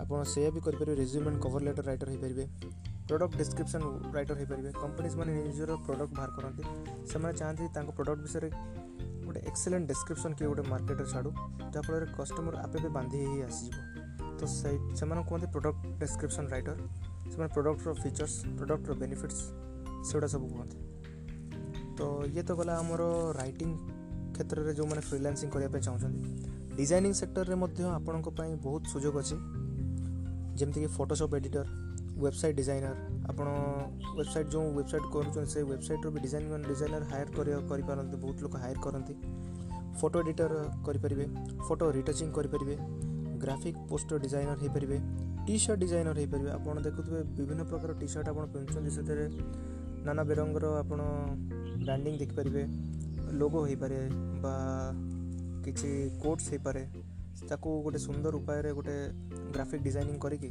[0.02, 2.44] ଆପଣ ସେଇଆ ବି କରିପାରିବେ resume and cover letter writer ହୋଇପାରିବେ
[3.08, 3.86] ପ୍ରଡ଼କ୍ଟ ଡିସ୍କ୍ରିପ୍ସନ୍
[4.16, 6.62] ରାଇଟର୍ ହୋଇପାରିବେ କମ୍ପାନୀଜ୍ ମାନେ ନିଜର ପ୍ରଡ଼କ୍ଟ ବାହାର କରନ୍ତି
[7.10, 8.50] ସେମାନେ ଚାହାନ୍ତି ତାଙ୍କ ପ୍ରଡ଼କ୍ଟ ବିଷୟରେ
[9.26, 11.30] ଗୋଟେ ଏକ୍ସେଲେଣ୍ଟ ଡିସ୍କ୍ରିପ୍ସନ୍ କିଏ ଗୋଟେ ମାର୍କେଟରେ ଛାଡ଼ୁ
[11.74, 13.89] ଯାହାଫଳରେ କଷ୍ଟମର ଆପେ ଆପେ ବାନ୍ଧି ହେଇ ଆସିଯିବ
[14.40, 16.76] ତ ସେଇ ସେମାନଙ୍କୁ କୁହନ୍ତି ପ୍ରଡ଼କ୍ଟ ଡେସ୍କ୍ରିପସନ୍ ରାଇଟର
[17.32, 19.38] ସେମାନେ ପ୍ରଡ଼କ୍ଟର ଫିଚର୍ସ ପ୍ରଡ଼କ୍ଟର ବେନିଫିଟ୍ସ
[20.10, 20.78] ସେଗୁଡ଼ା ସବୁ କୁହନ୍ତି
[21.98, 23.06] ତ ଇଏ ତ ଗଲା ଆମର
[23.40, 23.70] ରାଇଟିଂ
[24.36, 26.30] କ୍ଷେତ୍ରରେ ଯେଉଁମାନେ ଫ୍ରିଲାନ୍ସିଂ କରିବା ପାଇଁ ଚାହୁଁଛନ୍ତି
[26.80, 29.36] ଡିଜାଇନିଂ ସେକ୍ଟରରେ ମଧ୍ୟ ଆପଣଙ୍କ ପାଇଁ ବହୁତ ସୁଯୋଗ ଅଛି
[30.60, 31.64] ଯେମିତିକି ଫଟୋସପ୍ ଏଡ଼ିଟର
[32.24, 32.94] ୱେବସାଇଟ୍ ଡିଜାଇନର
[33.30, 33.46] ଆପଣ
[34.16, 39.14] ୱେବସାଇଟ୍ ଯେଉଁ ୱେବସାଇଟ୍ କରୁଛନ୍ତି ସେ ୱେବସାଇଟ୍ରୁ ବି ଡିଜାଇନ ଡିଜାଇନର ହାୟାର କରିପାରନ୍ତି ବହୁତ ଲୋକ ହାୟାର କରନ୍ତି
[40.00, 40.54] ଫଟୋ ଏଡ଼ିଟର
[40.88, 41.24] କରିପାରିବେ
[41.68, 42.76] ଫଟୋ ରିଟଚିଂ କରିପାରିବେ
[43.42, 44.96] ଗ୍ରାଫିକ୍ ପୋଷ୍ଟର ଡିଜାଇନର୍ ହୋଇପାରିବେ
[45.46, 49.24] ଟି ସାର୍ଟ ଡିଜାଇନର୍ ହୋଇପାରିବେ ଆପଣ ଦେଖୁଥିବେ ବିଭିନ୍ନ ପ୍ରକାର ଟି ସାର୍ଟ ଆପଣ ପିନ୍ଧୁଛନ୍ତି ସେଥିରେ
[50.06, 51.00] ନାନା ବେରଙ୍ଗର ଆପଣ
[51.84, 52.62] ବ୍ରାଣ୍ଡିଂ ଦେଖିପାରିବେ
[53.40, 53.98] ଲୋଗୋ ହୋଇପାରେ
[54.44, 54.54] ବା
[55.64, 55.90] କିଛି
[56.24, 56.82] କୋଟ୍ସ ହୋଇପାରେ
[57.50, 58.96] ତାକୁ ଗୋଟେ ସୁନ୍ଦର ଉପାୟରେ ଗୋଟେ
[59.56, 60.50] ଗ୍ରାଫିକ୍ ଡିଜାଇନିଂ କରିକି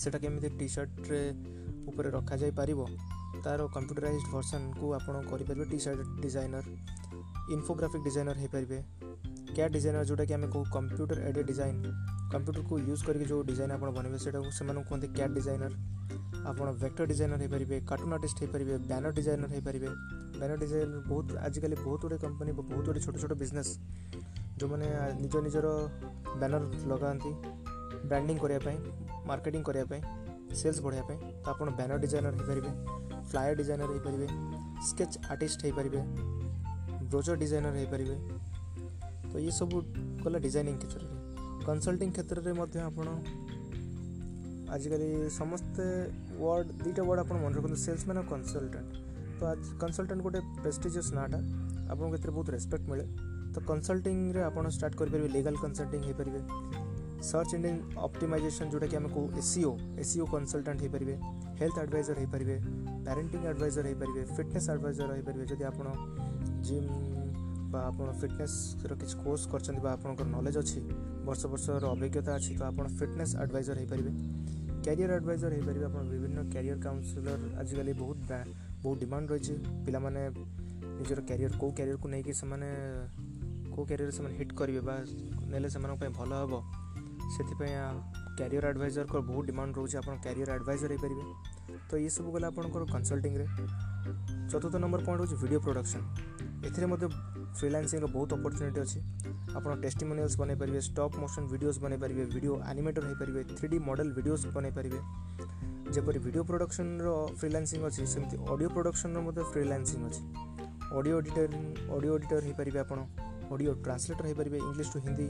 [0.00, 1.20] ସେଇଟା କେମିତି ଟି ସାର୍ଟରେ
[1.90, 2.80] ଉପରେ ରଖାଯାଇପାରିବ
[3.44, 6.68] ତା'ର କମ୍ପ୍ୟୁଟରାଇଜ୍ ଭର୍ସନ୍କୁ ଆପଣ କରିପାରିବେ T shirt designer
[7.54, 8.78] infographic designer ହୋଇପାରିବେ
[9.56, 11.78] क्या ଡିଜାଇନ୍ ଯେଉଁଟାକି ଆମେ କହୁ କମ୍ପ୍ୟୁଟର ଏଡ଼େ ଡିଜାଇନ୍
[12.32, 15.72] କମ୍ପ୍ୟୁଟରକୁ ୟୁଜ୍ କରିକି ଯେଉଁ ଡିଜାଇନ୍ ଆପଣ ବନେଇବେ ସେଇଟାକୁ ସେମାନଙ୍କୁ କୁହନ୍ତି କ୍ୟାଟ୍ ଡିଜାଇନର
[16.50, 19.88] ଆପଣ ଭେକ୍ଟର ଡିଜାଇନର ହୋଇପାରିବେ କାର୍ଟୁନ୍ ଆର୍ଟିଷ୍ଟ ହୋଇପାରିବେ ବ୍ୟାନର ଡିଜାଇନର ହୋଇପାରିବେ
[20.38, 23.72] ବ୍ୟାନର ଡିଜାଇନର ବହୁତ ଆଜିକାଲି ବହୁତ ଗୁଡ଼ିଏ କମ୍ପାନୀ ବହୁତ ଗୁଡ଼ିଏ ଛୋଟ ଛୋଟ ବିଜନେସ୍
[24.60, 24.88] ଯେଉଁମାନେ
[25.22, 25.66] ନିଜ ନିଜର
[26.40, 26.60] ବ୍ୟାନର
[26.90, 27.32] ଲଗାନ୍ତି
[28.10, 28.78] ବ୍ରାଣ୍ଡିଂ କରିବା ପାଇଁ
[29.30, 30.02] ମାର୍କେଟିଂ କରିବା ପାଇଁ
[30.60, 32.72] ସେଲ୍ସ ବଢ଼ାଇବା ପାଇଁ ତ ଆପଣ ବ୍ୟାନର ଡିଜାଇନର ହୋଇପାରିବେ
[33.30, 34.26] ଫ୍ଲାୟର ଡିଜାଇନର ହୋଇପାରିବେ
[34.88, 36.02] ସ୍କେଚ୍ ଆର୍ଟିଷ୍ଟ ହୋଇପାରିବେ
[37.14, 38.16] ବ୍ରୋଜର ଡିଜାଇନର ହୋଇପାରିବେ
[39.36, 39.80] ତ ଏସବୁ
[40.24, 41.16] କଲା ଡିଜାଇନିଂ କ୍ଷେତ୍ରରେ
[41.68, 43.06] କନସଲ୍ଟିଂ କ୍ଷେତ୍ରରେ ମଧ୍ୟ ଆପଣ
[44.74, 45.08] ଆଜିକାଲି
[45.40, 45.84] ସମସ୍ତେ
[46.42, 48.86] ୱାର୍ଡ଼ ଦୁଇଟା ୱାର୍ଡ଼ ଆପଣ ମନେ ରଖନ୍ତୁ ସେଲ୍ସମ୍ୟାନ୍ ଆଉ କନସଲ୍ଟାଣ୍ଟ
[49.38, 51.38] ତ ଆଜି କନସଲ୍ଟାଣ୍ଟ ଗୋଟେ ପ୍ରେଷ୍ଟିଜିୟସ୍ ନାଁଟା
[51.92, 53.04] ଆପଣଙ୍କ ଏଥିରେ ବହୁତ ରେସ୍ପେକ୍ଟ ମିଳେ
[53.54, 56.40] ତ କନସଲ୍ଟିଂରେ ଆପଣ ଷ୍ଟାର୍ଟ କରିପାରିବେ ଲିଗାଲ୍ କନସଲ୍ଟିଂ ହେଇପାରିବେ
[57.30, 59.70] ସର୍ଚ୍ଚ ଇଞ୍ଜିନ୍ ଅପ୍ଟିମାଇଜେସନ୍ ଯେଉଁଟାକି ଆମେ କହୁ ଏସିଓ
[60.04, 61.14] ଏସିଓ କନସଲ୍ଟାଣ୍ଟ ହେଇପାରିବେ
[61.60, 62.56] ହେଲ୍ଥ ଆଡ଼ଭାଇଜର୍ ହେଇପାରିବେ
[63.06, 65.86] ପ୍ୟାରେଣ୍ଟିଂ ଆଡ଼ଭାଇଜର୍ ହେଇପାରିବେ ଫିଟନେସ୍ ଆଡ଼ଭାଇଜର୍ ହେଇପାରିବେ ଯଦି ଆପଣ
[66.68, 66.88] ଜିମ୍
[67.72, 70.78] বা ଆପଣ ଫିଟନେସ୍ର କିଛି କୋର୍ସ କରିଛନ୍ତି ବା ଆପଣଙ୍କର ନଲେଜ୍ ଅଛି
[71.26, 74.12] ବର୍ଷ ବର୍ଷର ଅଭିଜ୍ଞତା ଅଛି ତ ଆପଣ ଫିଟନେସ୍ ଆଡ଼ଭାଇଜର୍ ହେଇପାରିବେ
[74.84, 78.28] କ୍ୟାରିୟର୍ ଆଡ଼ଭାଇଜର୍ ହେଇପାରିବେ ଆପଣ ବିଭିନ୍ନ କ୍ୟାରିୟର୍ କାଉନସିଲର୍ ଆଜିକାଲି ବହୁତ
[78.84, 79.54] ବହୁତ ଡିମାଣ୍ଡ ରହିଛି
[79.86, 80.22] ପିଲାମାନେ
[80.98, 82.68] ନିଜର କ୍ୟାରିୟର୍ କେଉଁ କ୍ୟାରିୟର୍କୁ ନେଇକି ସେମାନେ
[83.72, 84.94] କେଉଁ କ୍ୟାରିୟର୍ ସେମାନେ ହିଟ୍ କରିବେ ବା
[85.52, 86.52] ନେଲେ ସେମାନଙ୍କ ପାଇଁ ଭଲ ହେବ
[87.36, 87.74] ସେଥିପାଇଁ
[88.38, 91.24] କ୍ୟାରିୟର୍ ଆଡ଼ଭାଇଜର୍ଙ୍କର ବହୁତ ଡିମାଣ୍ଡ ରହୁଛି ଆପଣ କ୍ୟାରିୟର୍ ଆଡ଼ଭାଇଜର୍ ହେଇପାରିବେ
[91.90, 93.44] ତ ଏସବୁ ଗଲା ଆପଣଙ୍କର କନସଲ୍ଟିଂରେ
[94.50, 96.04] ଚତୁର୍ଥ ନମ୍ବର ପଏଣ୍ଟ ହେଉଛି ଭିଡ଼ିଓ ପ୍ରଡ଼କ୍ସନ୍
[96.66, 97.06] ଏଥିରେ ମଧ୍ୟ
[97.58, 98.98] ଫ୍ରିଲାନ୍ସିଂର ବହୁତ ଅପରଚ୍ୟୁନିଟି ଅଛି
[99.58, 104.12] ଆପଣ ଟେଷ୍ଟିମୋନିଆଲ୍ସ ବନେଇ ପାରିବେ ଷ୍ଟପ୍ ମୋସନ୍ ଭିଡ଼ିଓସ୍ ବନେଇ ପାରିବେ ଭିଡ଼ିଓ ଆନିମେଟର୍ ହୋଇପାରିବେ ଥ୍ରୀ ଡି ମଡ଼େଲ୍
[104.18, 105.00] ଭିଡ଼ିଓସ୍ ବନେଇ ପାରିବେ
[105.94, 107.06] ଯେପରି ଭିଡ଼ିଓ ପ୍ରଡ଼କ୍ସନ୍ର
[107.40, 110.22] ଫ୍ରିଲାନ୍ସିଂ ଅଛି ସେମିତି ଅଡ଼ିଓ ପ୍ରଡ଼କ୍ସନ୍ର ମଧ୍ୟ ଫ୍ରିଲାନ୍ସିଂ ଅଛି
[110.98, 111.62] ଅଡ଼ିଓ ଏଡ଼ିଟରିଂ
[111.96, 112.98] ଅଡ଼ିଓ ଏଡ଼ିଟର ହୋଇପାରିବେ ଆପଣ
[113.54, 115.26] ଅଡ଼ିଓ ଟ୍ରାନ୍ସଲେଟର୍ ହୋଇପାରିବେ English to Hindi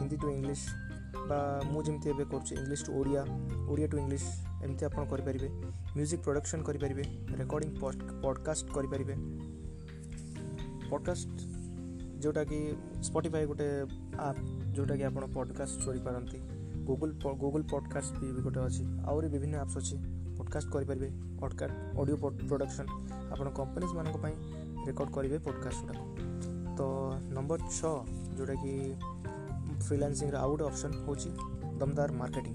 [0.00, 0.62] Hindi to English
[1.30, 1.38] ବା
[1.72, 3.22] ମୁଁ ଯେମିତି ଏବେ କରୁଛି English to Odia
[3.72, 4.24] Odia to English
[4.66, 5.48] ଏମିତି ଆପଣ କରିପାରିବେ
[5.96, 7.04] ମ୍ୟୁଜିକ୍ ପ୍ରଡ଼କ୍ସନ୍ କରିପାରିବେ
[7.42, 7.72] ରେକର୍ଡ଼ିଂ
[8.24, 9.14] ପଡ଼କାଷ୍ଟ କରିପାରିବେ
[10.92, 11.32] ପଡ଼କାଷ୍ଟ
[12.24, 12.58] ଯେଉଁଟାକି
[13.06, 13.64] ସ୍ପଟିଫାଏ ଗୋଟେ
[14.26, 14.38] ଆପ୍
[14.76, 16.38] ଯେଉଁଟାକି ଆପଣ ପଡ଼କାଷ୍ଟ ଶୁଣିପାରନ୍ତି
[16.90, 17.12] ଗୁଗୁଲ୍
[17.42, 19.96] ଗୁଗୁଲ୍ ପଡ଼କାଷ୍ଟ ବି ଗୋଟେ ଅଛି ଆହୁରି ବିଭିନ୍ନ ଆପ୍ସ ଅଛି
[20.38, 21.08] ପଡ଼କାଷ୍ଟ କରିପାରିବେ
[21.40, 22.16] ପଡ଼କାଷ୍ଟ ଅଡ଼ିଓ
[22.50, 22.90] ପ୍ରଡ଼କ୍ସନ୍
[23.34, 24.36] ଆପଣ କମ୍ପାନୀଜମାନଙ୍କ ପାଇଁ
[24.88, 25.88] ରେକର୍ଡ଼ କରିବେ ପଡ଼କାଷ୍ଟ
[26.78, 26.80] ତ
[27.36, 27.94] ନମ୍ବର ଛଅ
[28.36, 28.72] ଯେଉଁଟାକି
[29.86, 31.30] ଫ୍ରିଲାନ୍ସିଂର ଆଉ ଗୋଟେ ଅପସନ୍ ହେଉଛି
[31.80, 32.54] ଦମଦାର ମାର୍କେଟିଂ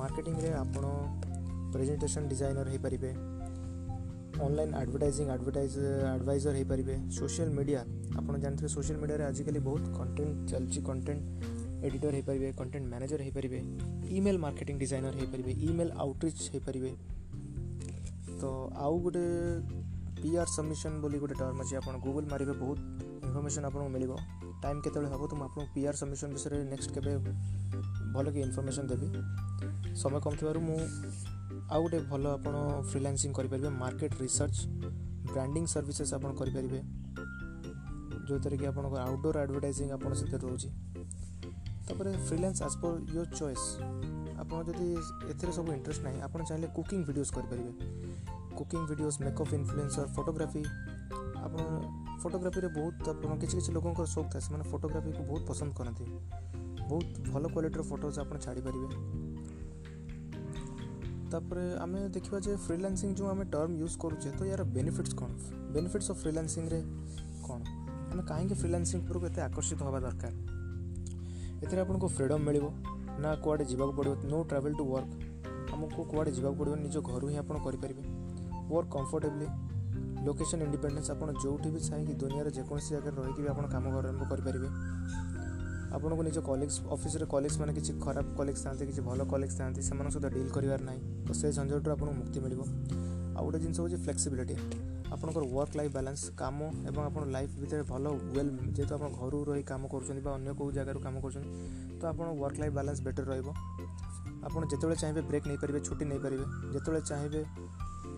[0.00, 0.84] ମାର୍କେଟିଂରେ ଆପଣ
[1.74, 3.10] ପ୍ରେଜେଣ୍ଟେସନ୍ ଡିଜାଇନର୍ ହୋଇପାରିବେ
[4.44, 5.74] ଅନଲାଇନ୍ ଆଡ଼ଭର୍ଟାଇଜିଂ ଆଡ଼ଭର୍ଟାଇଜ
[6.12, 7.80] ଆଡ଼ଭାଇଜର ହେଇପାରିବେ ସୋସିଆଲ ମିଡ଼ିଆ
[8.20, 11.24] ଆପଣ ଜାଣିଥିବେ ସୋସିଆଲ ମିଡ଼ିଆରେ ଆଜିକାଲି ବହୁତ କଣ୍ଟେଣ୍ଟ ଚାଲିଛି କଣ୍ଟେଣ୍ଟ
[11.86, 13.60] ଏଡ଼ିଟର ହେଇପାରିବେ କଣ୍ଟେଣ୍ଟ ମ୍ୟାନେଜର ହେଇପାରିବେ
[14.18, 16.90] ଇମେଲ୍ ମାର୍କେଟିଂ ଡିଜାଇନର ହେଇପାରିବେ ଇମେଲ୍ ଆଉଟରିଚ୍ ହେଇପାରିବେ
[18.40, 18.44] ତ
[18.86, 19.24] ଆଉ ଗୋଟେ
[20.22, 22.78] ପି ଆର୍ ସବମିସନ୍ ବୋଲି ଗୋଟେ ଟର୍ମ ଅଛି ଆପଣ ଗୁଗୁଲ୍ ମାରିବେ ବହୁତ
[23.28, 24.12] ଇନଫର୍ମେସନ୍ ଆପଣଙ୍କୁ ମିଳିବ
[24.64, 27.12] ଟାଇମ୍ କେତେବେଳେ ହେବ ତ ମୁଁ ଆପଣଙ୍କୁ ପି ଆର୍ ସବମିସନ୍ ବିଷୟରେ ନେକ୍ସଟ କେବେ
[28.14, 29.08] ଭଲ କି ଇନଫର୍ମେସନ୍ ଦେବି
[30.02, 30.80] ସମୟ କମ୍ ଥିବାରୁ ମୁଁ
[31.74, 32.56] ଆଉ ଗୋଟେ ଭଲ ଆପଣ
[32.90, 34.58] ଫ୍ରିଲାନ୍ସିଂ କରିପାରିବେ ମାର୍କେଟ ରିସର୍ଚ୍ଚ
[35.30, 36.78] ବ୍ରାଣ୍ଡିଂ ସର୍ଭିସେସ୍ ଆପଣ କରିପାରିବେ
[38.28, 40.68] ଯେଉଁଥିରେ କି ଆପଣଙ୍କର ଆଉଟଡୋର୍ ଆଡ଼ଭର୍ଟାଇଜିଂ ଆପଣ ସେଥିରେ ରହୁଛି
[41.88, 43.66] ତାପରେ freelance as per your choice
[44.42, 44.86] ଆପଣ ଯଦି
[45.32, 47.72] ଏଥିରେ ସବୁ ଇଣ୍ଟରେଷ୍ଟ ନାହିଁ ଆପଣ ଚାହିଁଲେ କୁକିଂ ଭିଡ଼ିଓସ୍ କରିପାରିବେ
[48.60, 50.64] cooking videos makeup influencer photography
[51.44, 51.60] ଆପଣ
[52.22, 56.04] ଫଟୋଗ୍ରାଫିରେ ବହୁତ ଆପଣ କିଛି କିଛି ଲୋକଙ୍କର ସଉକ ଥାଏ ସେମାନେ ଫଟୋଗ୍ରାଫିକୁ ବହୁତ ପସନ୍ଦ କରନ୍ତି
[56.90, 58.88] ବହୁତ ଭଲ କ୍ୱାଲିଟିର ଫଟୋଜ୍ ଆପଣ ଛାଡ଼ିପାରିବେ
[61.34, 65.30] ତାପରେ ଆମେ ଦେଖିବା ଯେ ଫ୍ରିଲାନ୍ସିଂ ଯେଉଁ ଆମେ ଟର୍ମ ୟୁଜ୍ କରୁଛେ ତ ଏହାର ବେନିଫିଟ୍ସ କ'ଣ
[65.76, 66.78] ବେନିଫିଟ୍ସ ଅଫ୍ ଫ୍ରିଲାନ୍ସିଂରେ
[67.46, 67.58] କ'ଣ
[68.12, 70.32] ଆମେ କାହିଁକି ଫ୍ରିଲାନ୍ସିଂ ଉପରକୁ ଏତେ ଆକର୍ଷିତ ହେବା ଦରକାର
[71.62, 72.66] ଏଥିରେ ଆପଣଙ୍କୁ ଫ୍ରିଡ଼ମ୍ ମିଳିବ
[73.22, 77.36] ନା କୁଆଡ଼େ ଯିବାକୁ ପଡ଼ିବ ନୋ ଟ୍ରାଭେଲ୍ ଟୁ ୱାର୍କ ଆମକୁ କୁଆଡ଼େ ଯିବାକୁ ପଡ଼ିବ ନିଜ ଘରୁ ହିଁ
[77.42, 78.02] ଆପଣ କରିପାରିବେ
[78.72, 79.48] ୱାର୍କ କମ୍ଫର୍ଟେବଲି
[80.26, 84.68] ଲୋକେସନ୍ ଇଣ୍ଡିପେଣ୍ଡେନ୍ସ ଆପଣ ଯେଉଁଠି ବି ଚାହିଁକି ଦୁନିଆର ଯେକୌଣସି ଜାଗାରେ ରହିକି ବି ଆପଣ କାମ ଆରମ୍ଭ କରିପାରିବେ
[85.94, 90.10] ଆପଣଙ୍କୁ ନିଜ କଲିଗ୍ସ ଅଫିସରେ କଲିଗ୍ସ ମାନେ କିଛି ଖରାପ କଲିଗ୍ସ ଥାନ୍ତି କିଛି ଭଲ କଲିଗ୍ସ ଥାନ୍ତି ସେମାନଙ୍କ
[90.16, 92.62] ସହିତ ଡିଲ୍ କରିବାର ନାହିଁ ତ ସେ ଝଞ୍ଝଟରୁ ଆପଣଙ୍କୁ ମୁକ୍ତି ମିଳିବ
[93.36, 94.56] ଆଉ ଗୋଟେ ଜିନିଷ ହେଉଛି ଫ୍ଲେକ୍ସିବିଲିଟି
[95.14, 96.58] ଆପଣଙ୍କର ୱାର୍କ ଲାଇଫ୍ ବାଲାନ୍ସ କାମ
[96.90, 100.70] ଏବଂ ଆପଣ ଲାଇଫ୍ ଭିତରେ ଭଲ ୱେଲ୍ ଯେହେତୁ ଆପଣ ଘରୁ ରହି କାମ କରୁଛନ୍ତି ବା ଅନ୍ୟ କେଉଁ
[100.78, 101.50] ଜାଗାରୁ କାମ କରୁଛନ୍ତି
[102.00, 103.48] ତ ଆପଣ ୱାର୍କ ଲାଇଫ୍ ବାଲାନ୍ସ ବେଟର୍ ରହିବ
[104.46, 107.42] ଆପଣ ଯେତେବେଳେ ଚାହିଁବେ ବ୍ରେକ୍ ନେଇପାରିବେ ଛୁଟି ନେଇପାରିବେ ଯେତେବେଳେ ଚାହିଁବେ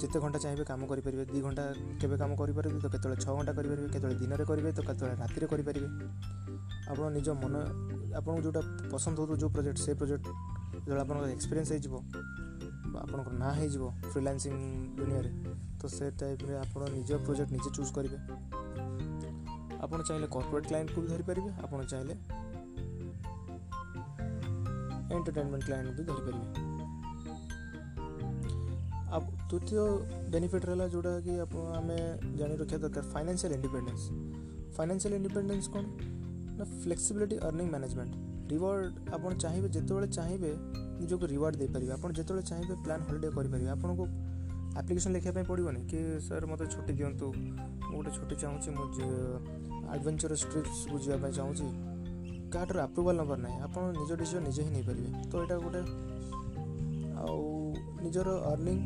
[0.03, 1.63] ଯେତେ ଘଣ୍ଟା ଚାହିଁବେ କାମ କରିପାରିବେ ଦୁଇ ଘଣ୍ଟା
[2.03, 5.89] କେବେ କାମ କରିପାରିବେ ତ କେତେବେଳେ ଛଅ ଘଣ୍ଟା କରିପାରିବେ କେତେବେଳେ ଦିନରେ କରିବେ ତ କେତେବେଳେ ରାତିରେ କରିପାରିବେ
[6.93, 7.55] ଆପଣ ନିଜ ମନ
[8.21, 8.63] ଆପଣଙ୍କୁ ଯେଉଁଟା
[8.93, 10.27] ପସନ୍ଦ ହେଉଥିବ ଯେଉଁ ପ୍ରୋଜେକ୍ଟ ସେ ପ୍ରୋଜେକ୍ଟ
[10.75, 11.95] ଯେତେବେଳେ ଆପଣଙ୍କର ଏକ୍ସପିରିଏନ୍ସ ହେଇଯିବ
[12.95, 14.55] ବା ଆପଣଙ୍କର ନାଁ ହେଇଯିବ ଫ୍ରିଲାନ୍ସିଂ
[15.01, 15.31] ଦୁନିଆରେ
[15.81, 18.19] ତ ସେ ଟାଇପ୍ରେ ଆପଣ ନିଜ ପ୍ରୋଜେକ୍ଟ ନିଜେ ଚୁଜ୍ କରିବେ
[19.85, 22.15] ଆପଣ ଚାହିଁଲେ କର୍ପୋରେଟ୍ କ୍ଲାଏଣ୍ଟକୁ ବି ଧରିପାରିବେ ଆପଣ ଚାହିଁଲେ
[25.15, 26.69] ଏଣ୍ଟରଟେନମେଣ୍ଟ କ୍ଲାଏଣ୍ଟ ବି ଧରିପାରିବେ
[29.51, 29.83] ତୃତୀୟ
[30.33, 31.99] ବେନିଫିଟ୍ ରହିଲା ଯେଉଁଟାକି ଆପଣ ଆମେ
[32.39, 34.05] ଜାଣି ରଖିବା ଦରକାର ଫାଇନାନ୍ସିଆଲ୍ ଇଣ୍ଡିପେଣ୍ଡେନ୍ସ
[34.77, 35.85] ଫାଇନାନ୍ସିଆଲ୍ ଇଣ୍ଡିପେଣ୍ଡେନ୍ସ କ'ଣ
[36.59, 38.13] ନା ଫ୍ଲେକ୍ସିବିଲିଟି ଅର୍ଣ୍ଣିଂ ମ୍ୟାନେଜମେଣ୍ଟ
[38.51, 40.51] ରିୱାର୍ଡ଼ ଆପଣ ଚାହିଁବେ ଯେତେବେଳେ ଚାହିଁବେ
[41.01, 44.05] ନିଜକୁ ରିୱାର୍ଡ଼ ଦେଇପାରିବେ ଆପଣ ଯେତେବେଳେ ଚାହିଁବେ ପ୍ଲାନ୍ ହଲିଡ଼େ କରିପାରିବେ ଆପଣଙ୍କୁ
[44.81, 47.27] ଆପ୍ଲିକେସନ୍ ଲେଖିବା ପାଇଁ ପଡ଼ିବନି କି ସାର୍ ମୋତେ ଛୁଟି ଦିଅନ୍ତୁ
[47.89, 48.87] ମୁଁ ଗୋଟେ ଛୁଟି ଚାହୁଁଛି ମୁଁ
[49.93, 51.67] ଆଡ଼ଭେଞ୍ଚରସ୍ ଟ୍ରିପ୍ସକୁ ଯିବା ପାଇଁ ଚାହୁଁଛି
[52.55, 55.81] କାହାଠାରୁ ଆପ୍ରୁଭାଲ୍ ନମ୍ବର ନାହିଁ ଆପଣ ନିଜ ଡିସିଜନ୍ ନିଜେ ହିଁ ନେଇପାରିବେ ତ ଏଇଟା ଗୋଟେ
[57.27, 57.41] ଆଉ
[58.05, 58.79] ନିଜର ଅର୍ଣ୍ଣିଂ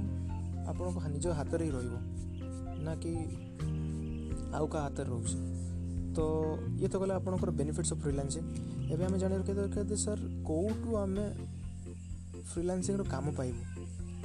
[0.71, 1.95] আপোনাৰ খানি যে হাতৰেই ৰৈব
[2.88, 3.12] নাকি
[4.57, 5.28] আৰু কা হাতৰ ৰোছ
[6.16, 6.25] তো
[6.87, 8.42] ইতোকালি আপোনাক बेनिफिट्स অফ ফ্ৰিলান্সিং
[8.92, 11.25] এবে আমি জানিব লাগিছে স্যার কোতৰ আমি
[12.50, 13.54] ফ্ৰিলান্সিংৰ কাম পাইব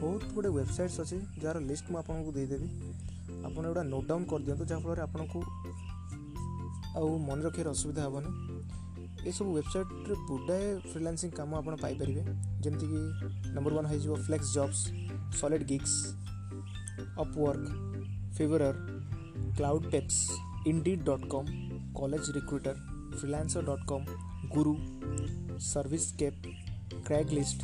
[0.01, 2.67] বহুত ডাঙৰ ওয়েবসাইট আছে যাৰ लिस्ट মই আপোনাক দি দিবি
[3.47, 5.31] আপোন এডা নোট ডাউন কৰি দিওঁতো যাৰ পৰা আপোনাক
[6.99, 8.29] আৰু মন ৰখেই অসুবিধা হব নে
[9.29, 12.21] এসব ওয়েবসাইটৰ বোৰ ডায়ে ফ্ৰিলান্সিং কাম আপোন পাই পৰিবে
[12.63, 12.85] যেন কি
[13.55, 14.79] নম্বৰ 1 হৈ যাব flex jobs
[15.39, 15.95] solid gigs
[17.21, 17.63] Upwork,
[18.35, 18.75] Fiverr,
[19.57, 20.17] CloudPeps,
[20.65, 21.45] Indeed.com,
[21.99, 22.75] College Recruiter,
[23.19, 24.05] Freelancer.com,
[24.55, 24.75] Guru,
[25.73, 26.41] ServiceScape,
[27.07, 27.61] Craigslist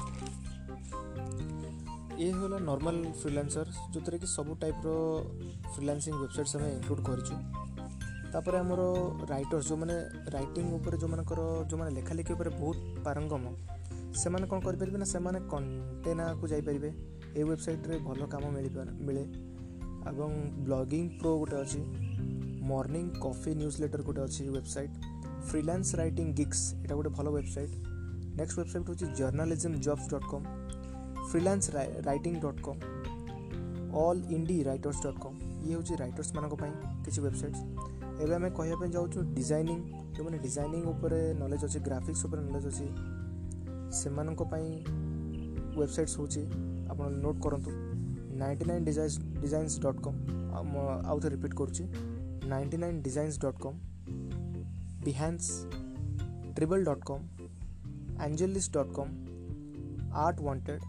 [2.26, 4.90] ଏ ହେଲା ନର୍ମାଲ୍ ଫ୍ରିଲାନ୍ସର୍ ଯେଉଁଥିରେ କି ସବୁ ଟାଇପ୍ର
[5.76, 7.36] ଫ୍ରିଲାନ୍ସିଂ ୱେବସାଇଟ୍ସ ଆମେ ଇନକ୍ଲୁଡ଼ କରିଛୁ
[8.34, 8.82] ତାପରେ ଆମର
[9.32, 9.96] ରାଇଟର୍ସ ଯେଉଁମାନେ
[10.36, 13.44] ରାଇଟିଂ ଉପରେ ଯେଉଁମାନଙ୍କର ଯେଉଁମାନେ ଲେଖାଲେଖି ଉପରେ ବହୁତ ପାରଙ୍ଗମ
[14.26, 16.92] ସେମାନେ କ'ଣ କରିପାରିବେ ନା ସେମାନେ କଣ୍ଟେନାକୁ ଯାଇପାରିବେ
[17.36, 18.50] ଏ ୱେବସାଇଟ୍ରେ ଭଲ କାମ
[19.06, 19.24] ମିଳେ
[20.10, 20.34] ଏବଂ
[20.66, 21.80] ବ୍ଲଗିଂ ପ୍ରୋ ଗୋଟେ ଅଛି
[22.72, 24.96] ମର୍ଣ୍ଣିଂ କଫି ନ୍ୟୁଜ୍ ଲେଟର୍ ଗୋଟେ ଅଛି ୱେବସାଇଟ୍
[25.50, 27.74] ଫ୍ରିଲାନ୍ସ ରାଇଟିଂ ଗିକ୍ସ ଏଇଟା ଗୋଟେ ଭଲ ୱେବସାଇଟ୍
[28.40, 30.46] ନେକ୍ସଟ ୱେବସାଇଟ୍ ହେଉଛି journalism jobs dot com
[31.30, 31.66] freelance
[32.10, 32.80] writing dot com
[34.04, 36.74] all indie writers dot com ଇଏ ହେଉଛି ରାଇଟର୍ସମାନଙ୍କ ପାଇଁ
[37.06, 37.62] କିଛି ୱେବସାଇଟ୍ସ
[38.24, 39.80] ଏବେ ଆମେ କହିବା ପାଇଁ ଯାଉଛୁ ଡିଜାଇନିଂ
[40.16, 42.86] ଯେଉଁମାନେ ଡିଜାଇନିଂ ଉପରେ ନଲେଜ୍ ଅଛି ଗ୍ରାଫିକ୍ସ ଉପରେ ନଲେଜ୍ ଅଛି
[44.02, 44.68] ସେମାନଙ୍କ ପାଇଁ
[45.82, 46.42] ୱେବସାଇଟ୍ସ ହେଉଛି
[46.94, 47.72] ଆପଣ ନୋଟ୍ କରନ୍ତୁ
[48.40, 50.18] ninety nine designs designs dot com
[51.10, 51.86] ଆଉ ଥରେ ରିପିଟ୍ କରୁଛି
[52.52, 53.78] ninety nine designs dot com
[55.06, 57.22] Behance Dribbble dot com
[58.28, 59.10] AngelList dot com
[60.26, 60.88] art wanted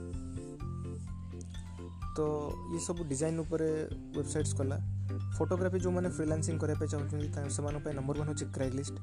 [2.18, 2.26] तो
[2.74, 3.62] ये सब डिजाइन उपर
[4.16, 4.76] वेबसाइट्स कला
[5.38, 7.26] ଫଟୋଗ୍ରାଫି ଯେଉଁମାନେ ଫ୍ରିଲାନ୍ସିଂ କରିବା ପାଇଁ ଚାହୁଁଛନ୍ତି
[7.56, 8.98] ସେମାନଙ୍କ ପାଇଁ ନମ୍ବର ୱାନ୍ ହେଉଛି କ୍ରାଇଲିଷ୍ଟ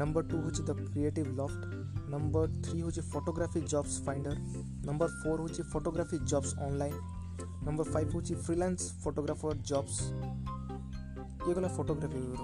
[0.00, 1.62] ନମ୍ବର ଟୁ ହେଉଛି the creative loft
[2.14, 4.36] number three ହେଉଛି photography jobs finder
[4.88, 6.98] number four ହେଉଛି photography jobs online
[7.66, 9.96] number five ହେଉଛି ଫ୍ରିଲାନ୍ସ ଫଟୋଗ୍ରାଫର ଜବ୍ସ
[11.46, 12.42] ଇଏ ଗଲା ଫଟୋଗ୍ରାଫିର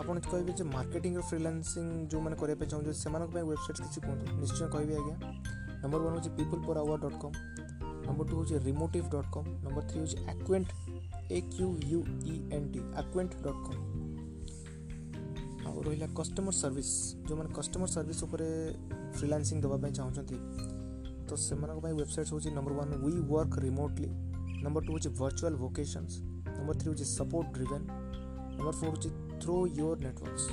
[0.00, 4.64] ଆପଣ କହିବେ ଯେ ମାର୍କେଟିଂର ଫ୍ରିଲାନ୍ସିଂ ଯେଉଁମାନେ କରିବା ପାଇଁ ଚାହୁଁଛନ୍ତି ସେମାନଙ୍କ ପାଇଁ ୱେବସାଇଟ୍ କିଛି କୁହନ୍ତୁ ନିଶ୍ଚୟ
[4.74, 5.14] କହିବି ଆଜ୍ଞା
[5.82, 7.34] ନମ୍ବର ୱାନ୍ ହେଉଛି people per hour dot com
[8.06, 10.68] number two ହେଉଛି Remotive dot com number three ହେଉଛି Aquent
[11.34, 11.98] A Q U
[12.30, 13.78] E N T Aquent dot com
[15.68, 16.90] ଆଉ ରହିଲା କଷ୍ଟମର୍ ସର୍ଭିସ୍
[17.28, 18.48] ଯେଉଁମାନେ କଷ୍ଟମର୍ ସର୍ଭିସ୍ ଉପରେ
[19.18, 20.36] ଫ୍ରିଲାନ୍ସିଂ ଦେବା ପାଇଁ ଚାହୁଁଛନ୍ତି
[21.28, 24.08] ତ ସେମାନଙ୍କ ପାଇଁ ୱେବସାଇଟ୍ସ ହେଉଛି number one we work remotely
[24.64, 26.12] number two ହେଉଛି ଭର୍ଚୁଆଲ୍ ଭୋକେସନ୍ସ
[26.56, 27.84] ନମ୍ବର ଥ୍ରୀ ହେଉଛି ସପୋର୍ଟ ଡ୍ରିଭେନ୍
[28.56, 29.08] ନମ୍ବର ଫୋର୍ ହେଉଛି
[29.44, 30.46] ଥ୍ରୋ ୟୋର୍ ନେଟୱାର୍କସ୍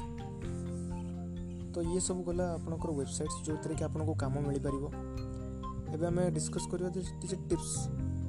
[1.73, 4.85] ତ ଇଏ ସବୁ ଗଲା ଆପଣଙ୍କର ୱେବସାଇଟ୍ସ ଯେଉଁଥିରେ କି ଆପଣଙ୍କୁ କାମ ମିଳିପାରିବ
[5.95, 7.73] ଏବେ ଆମେ ଡିସ୍କସ୍ କରିବା ଯେ କିଛି tips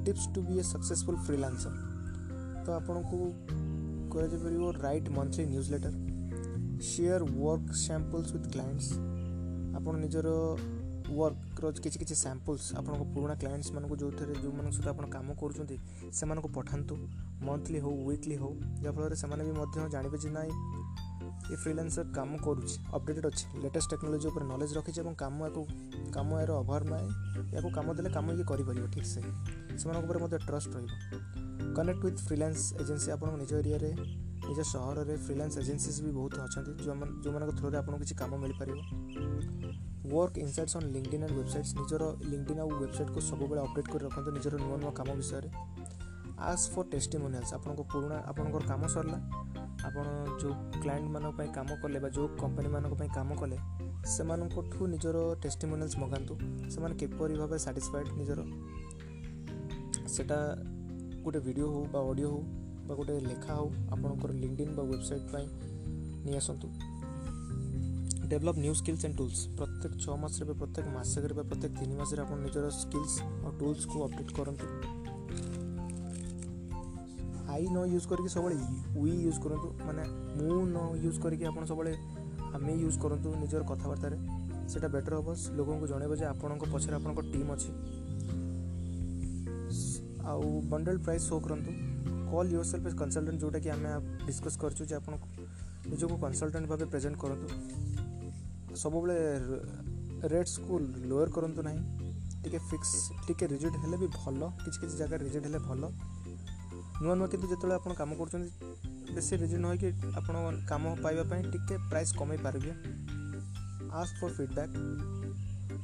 [0.05, 1.77] tips to be a successful freelancer
[2.65, 3.19] ତ ଆପଣଙ୍କୁ
[4.13, 5.95] କୁହାଯାଇପାରିବ write monthly newsletter
[6.89, 8.91] share work samples with clients
[9.77, 10.27] ଆପଣ ନିଜର
[11.19, 15.77] ୱାର୍କର କିଛି କିଛି ସାମ୍ପଲ୍ସ ଆପଣଙ୍କ ପୁରୁଣା କ୍ଲାଏଣ୍ଟସ୍ମାନଙ୍କୁ ଯେଉଁଥିରେ ଯେଉଁମାନଙ୍କ ସହିତ ଆପଣ କାମ କରୁଛନ୍ତି
[16.19, 16.95] ସେମାନଙ୍କୁ ପଠାନ୍ତୁ
[17.47, 20.53] ମନ୍ଥଲି ହେଉ ୱିକଲି ହେଉ ଯାହାଫଳରେ ସେମାନେ ବି ମଧ୍ୟ ଜାଣିବେ ଯେ ନାଇଁ
[21.53, 25.61] ଏ ଫ୍ରିଲାନ୍ସର କାମ କରୁଛି ଅପଡ଼େଟେଡ଼ ଅଛି ଲେଟେଷ୍ଟ ଟେକ୍ନୋଲୋଜି ଉପରେ ନଲେଜ ରଖିଛି ଏବଂ କାମ ୟାକୁ
[26.15, 27.11] କାମ ଏହାର ଅଭାବ ନାହିଁ
[27.57, 29.21] ୟାକୁ କାମ ଦେଲେ କାମ ଇଏ କରିପାରିବ ଠିକ୍ ସେ
[29.81, 31.39] ସେମାନଙ୍କ ଉପରେ ମଧ୍ୟ ଟ୍ରଷ୍ଟ ରହିବ
[31.77, 33.89] କନେକ୍ଟ ୱିଥ୍ ଫ୍ରିଲାନ୍ସ ଏଜେନ୍ସି ଆପଣଙ୍କ ନିଜ ଏରିଆରେ
[34.47, 38.77] ନିଜ ସହରରେ ଫ୍ରିଲାନ୍ସ ଏଜେନ୍ସିଜ୍ ବି ବହୁତ ଅଛନ୍ତି ଯେଉଁମାନଙ୍କ ଥ୍ରୋରେ ଆପଣଙ୍କୁ କିଛି କାମ ମିଳିପାରିବ
[40.11, 44.53] work insights on LinkedIn and websites ନିଜର ଲିଙ୍କଡ଼ିନ୍ ଆଉ ୱେବସାଇଟ୍କୁ ସବୁବେଳେ ଅପଡ଼େଟ୍ କରି ରଖନ୍ତୁ ନିଜର
[44.65, 45.49] ନୂଆ ନୂଆ କାମ ବିଷୟରେ
[46.51, 49.19] ଆସ୍ ଫର୍ ଟେଷ୍ଟିମୋନିଆଲ୍ସ ଆପଣଙ୍କ ପୁରୁଣା ଆପଣଙ୍କର କାମ ସରିଲା
[49.87, 50.05] ଆପଣ
[50.41, 50.53] ଯେଉଁ
[50.83, 53.57] କ୍ଲାଏଣ୍ଟମାନଙ୍କ ପାଇଁ କାମ କଲେ ବା ଯେଉଁ କମ୍ପାନୀମାନଙ୍କ ପାଇଁ କାମ କଲେ
[54.15, 56.33] ସେମାନଙ୍କଠୁ ନିଜର ଟେଷ୍ଟିମୋନିଆଲ୍ସ ମଗାନ୍ତୁ
[56.73, 58.39] ସେମାନେ କିପରି ଭାବେ ସାଟିସ୍ଫାଏଡ଼୍ ନିଜର
[60.15, 60.37] ସେଟା
[61.25, 62.43] ଗୋଟେ ଭିଡ଼ିଓ ହେଉ ବା ଅଡ଼ିଓ ହେଉ
[62.89, 65.45] ବା ଗୋଟେ ଲେଖା ହେଉ ଆପଣଙ୍କର ଲିଙ୍କଡ଼ିନ୍ ବା ୱେବସାଇଟ୍ ପାଇଁ
[66.25, 66.67] ନେଇ ଆସନ୍ତୁ
[68.31, 72.19] develop new skills and tools ପ୍ରତ୍ୟେକ ଛଅ ମାସରେ ବା ପ୍ରତ୍ୟେକ ମାସରେ ବା ପ୍ରତ୍ୟେକ ତିନି ମାସରେ
[72.25, 73.13] ଆପଣ ନିଜର ସ୍କିଲ୍ସ
[73.45, 74.65] ଆଉ ଟୁଲ୍ସକୁ ଅପଡ଼େଟ୍ କରନ୍ତୁ
[77.53, 78.55] ଆଇ ନ ୟୁଜ୍ କରିକି ସବୁବେଳେ
[79.05, 80.03] ୱି ୟୁଜ୍ କରନ୍ତୁ ମାନେ
[80.39, 81.93] ମୁଁ ନ ୟୁଜ୍ କରିକି ଆପଣ ସବୁବେଳେ
[82.55, 84.17] ଆମେ ୟୁଜ୍ କରନ୍ତୁ ନିଜର କଥାବାର୍ତ୍ତାରେ
[84.71, 87.69] ସେଇଟା ବେଟର୍ ହେବ ଲୋକଙ୍କୁ ଜଣାଇବ ଯେ ଆପଣଙ୍କ ପଛରେ ଆପଣଙ୍କ ଟିମ୍ ଅଛି
[90.31, 91.71] ଆଉ ବଣ୍ଡେଲ୍ ପ୍ରାଇସ୍ ସୋ କରନ୍ତୁ
[92.31, 93.89] କଲ୍ ୟୋର୍ ସେଲ୍ଫ କନସଲଟାଣ୍ଟ ଯେଉଁଟାକି ଆମେ
[94.27, 95.13] ଡିସ୍କସ୍ କରିଛୁ ଯେ ଆପଣ
[95.91, 97.47] ନିଜକୁ କନସଲଟାଣ୍ଟ ଭାବେ ପ୍ରେଜେଣ୍ଟ କରନ୍ତୁ
[98.83, 99.17] ସବୁବେଳେ
[100.33, 100.73] ରେଟ୍ସକୁ
[101.11, 101.79] ଲୋୟର୍ କରନ୍ତୁ ନାହିଁ
[102.43, 102.93] ଟିକେ ଫିକ୍ସ
[103.27, 105.81] ଟିକେ ରିଜିଡ୍ ହେଲେ ବି ଭଲ କିଛି କିଛି ଜାଗାରେ ରିଜିଡ୍ ହେଲେ ଭଲ
[107.03, 108.49] ନୂଆ ନୂଆ କିନ୍ତୁ ଯେତେବେଳେ ଆପଣ କାମ କରୁଛନ୍ତି
[109.17, 109.89] ବେଶୀ ରିଜିଡ୍ ନହେଇକି
[110.19, 110.35] ଆପଣ
[110.71, 112.71] କାମ ପାଇବା ପାଇଁ ଟିକେ ପ୍ରାଇସ୍ କମେଇ ପାରିବେ
[114.01, 114.73] ଆସ୍କ ଫର୍ ଫିଡ଼ବ୍ୟାକ୍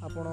[0.05, 0.25] ଆପଣ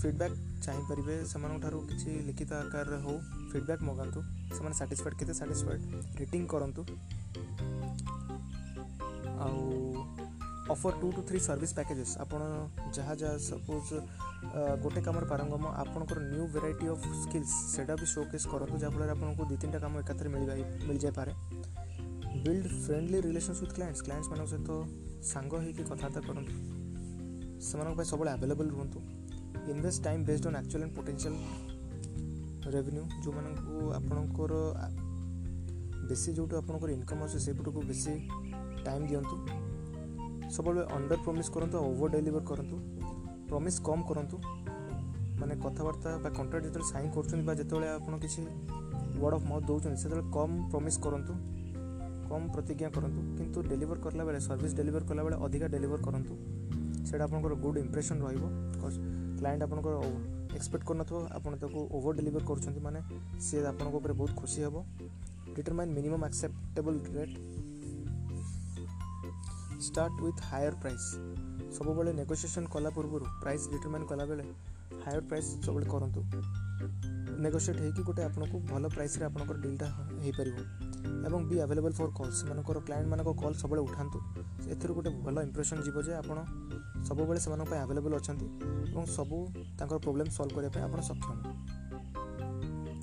[0.00, 3.16] ଫିଡ଼ବ୍ୟାକ୍ ଚାହିଁପାରିବେ ସେମାନଙ୍କଠାରୁ କିଛି ଲିଖିତ ଆକାରରେ ହେଉ
[3.50, 4.20] ଫିଡ଼ବ୍ୟାକ୍ ମଗାନ୍ତୁ
[4.58, 6.82] ସେମାନେ ସାଟିସ୍ଫାଏଡ଼୍ କେତେ ସାଟିସ୍ଫାଏଡ଼୍ ରେଟିଂ କରନ୍ତୁ
[9.44, 9.56] ଆଉ
[10.74, 12.40] offer two to three service packages ଆପଣ
[12.96, 13.90] ଯାହା ଯାହା ସପୋଜ୍
[14.84, 19.58] ଗୋଟେ କାମର ପାରଙ୍ଗମ ଆପଣଙ୍କର ନ୍ୟୁ ଭେରାଇଟି ଅଫ୍ ସ୍କିଲ୍ସ ସେଇଟା ବି ଶୋକେସ୍ କରନ୍ତୁ ଯାହାଫଳରେ ଆପଣଙ୍କୁ ଦୁଇ
[19.64, 21.32] ତିନିଟା କାମ ଏକାଥରେ ମିଳିଯାଇ ମିଳିଯାଇପାରେ
[22.46, 24.70] build friendly relations with clients କ୍ଲାଏଣ୍ଟସ୍ମାନଙ୍କ ସହିତ
[25.32, 26.52] ସାଙ୍ଗ ହେଇକି କଥାବାର୍ତ୍ତା କରନ୍ତୁ
[27.64, 28.98] ସେମାନଙ୍କ ପାଇଁ ସବୁବେଳେ ଆଭେଲେବଲ୍ ରୁହନ୍ତୁ
[29.72, 31.38] invest time based on actual and potential
[32.74, 34.52] revenue ଯେଉଁମାନଙ୍କୁ ଆପଣଙ୍କର
[36.08, 38.14] ବେଶୀ ଯେଉଁଠୁ ଆପଣଙ୍କର ଇନକମ୍ ଅଛି ସେଇପଟକୁ ବେଶୀ
[38.86, 39.36] ଟାଇମ୍ ଦିଅନ୍ତୁ
[40.54, 42.76] ସବୁବେଳେ ଅଣ୍ଡର ପ୍ରମିସ୍ କରନ୍ତୁ ଆଉ ଓଭର ଡେଲିଭର କରନ୍ତୁ
[43.50, 44.36] ପ୍ରମିସ୍ କମ୍ କରନ୍ତୁ
[45.40, 49.98] ମାନେ କଥାବାର୍ତ୍ତା ବା କଣ୍ଟ୍ରାକ୍ଟ ଯେତେବେଳେ ସାଇନ୍ କରୁଛନ୍ତି ବା ଯେତେବେଳେ ଆପଣ କିଛି ୱାର୍ଡ଼ ଅଫ୍ ମାଉଥ୍ ଦେଉଛନ୍ତି
[50.02, 51.32] ସେତେବେଳେ କମ୍ ପ୍ରମିସ୍ କରନ୍ତୁ
[52.28, 56.34] କମ୍ ପ୍ରତିଜ୍ଞା କରନ୍ତୁ କିନ୍ତୁ ଡେଲିଭର୍ କଲାବେଳେ ସର୍ଭିସ୍ ଡେଲିଭର୍ କଲାବେଳେ ଅଧିକା ଡେଲିଭର୍ କରନ୍ତୁ
[57.10, 58.96] ସେଇଟା ଆପଣଙ୍କର ଗୁଡ଼୍ ଇମ୍ପ୍ରେସନ୍ ରହିବ ବିକଜ୍
[59.40, 59.94] କ୍ଲାଏଣ୍ଟ ଆପଣଙ୍କର
[60.58, 63.00] ଏକ୍ସପେକ୍ଟ କରିନଥିବ ଆପଣ ତାକୁ ଓଭର ଡେଲିଭର କରୁଛନ୍ତି ମାନେ
[63.46, 64.74] ସିଏ ଆପଣଙ୍କ ଉପରେ ବହୁତ ଖୁସି ହେବ
[65.56, 67.34] determine minimum acceptable rate
[69.86, 71.08] start with higher price
[71.78, 74.44] ସବୁବେଳେ ନେଗୋସିଏସନ୍ କଲା ପୂର୍ବରୁ ପ୍ରାଇସ୍ ଡିଟରମାଇନ୍ କଲାବେଳେ
[75.06, 76.20] ହାୟର୍ ପ୍ରାଇସ୍ ସବୁବେଳେ କରନ୍ତୁ
[77.46, 79.86] ନେଗୋସିଏଟ୍ ହେଇକି ଗୋଟେ ଆପଣଙ୍କୁ ଭଲ ପ୍ରାଇସ୍ରେ ଆପଣଙ୍କର ଡିଲ୍ଟା
[80.24, 80.58] ହେଇପାରିବ
[81.26, 84.18] ଏବଂ ବି ଆଭେଲେବଲ୍ ଫର୍ କଲ୍ ସେମାନଙ୍କର କ୍ଲାଏଣ୍ଟମାନଙ୍କ କଲ୍ ସବୁବେଳେ ଉଠାନ୍ତୁ
[84.72, 86.38] ଏଥିରୁ ଗୋଟେ ଭଲ ଇମ୍ପ୍ରେସନ୍ ଯିବ ଯେ ଆପଣ
[87.08, 88.46] ସବୁବେଳେ ସେମାନଙ୍କ ପାଇଁ ଆଭେଲେବଲ୍ ଅଛନ୍ତି
[88.92, 89.36] ଏବଂ ସବୁ
[89.78, 91.32] ତାଙ୍କର ପ୍ରୋବ୍ଲେମ୍ ସଲ୍ଭ କରିବା ପାଇଁ ଆପଣ ସକ୍ଷମ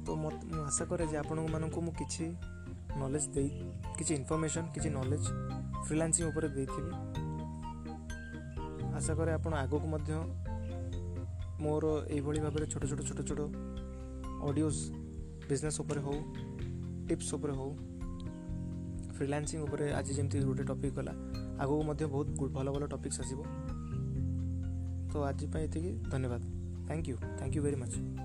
[0.05, 0.31] ତ ମୁଁ
[0.69, 2.25] ଆଶା କରେ ଯେ ଆପଣମାନଙ୍କୁ ମୁଁ କିଛି
[3.01, 3.49] ନଲେଜ୍ ଦେଇ
[3.97, 5.27] କିଛି ଇନଫର୍ମେସନ୍ କିଛି ନଲେଜ୍
[5.85, 6.91] ଫ୍ରିଲାନ୍ସିଂ ଉପରେ ଦେଇଥିବି
[8.97, 10.11] ଆଶା କରେ ଆପଣ ଆଗକୁ ମଧ୍ୟ
[11.63, 11.85] ମୋର
[12.15, 13.41] ଏଇଭଳି ଭାବରେ ଛୋଟ ଛୋଟ ଛୋଟ ଛୋଟ
[14.47, 14.81] ଅଡ଼ିଓସ୍
[15.49, 16.19] ବିଜନେସ୍ ଉପରେ ହେଉ
[17.07, 17.71] ଟିପ୍ସ ଉପରେ ହେଉ
[19.17, 21.13] ଫ୍ରିଲାନ୍ସିଂ ଉପରେ ଆଜି ଯେମିତି ଗୋଟେ ଟପିକ୍ ଗଲା
[21.61, 23.39] ଆଗକୁ ମଧ୍ୟ ବହୁତ ଭଲ ଭଲ ଟପିକ୍ସ ଆସିବ
[25.13, 26.41] ତ ଆଜି ପାଇଁ ଏତିକି ଧନ୍ୟବାଦ
[26.87, 28.22] thank you thank you very much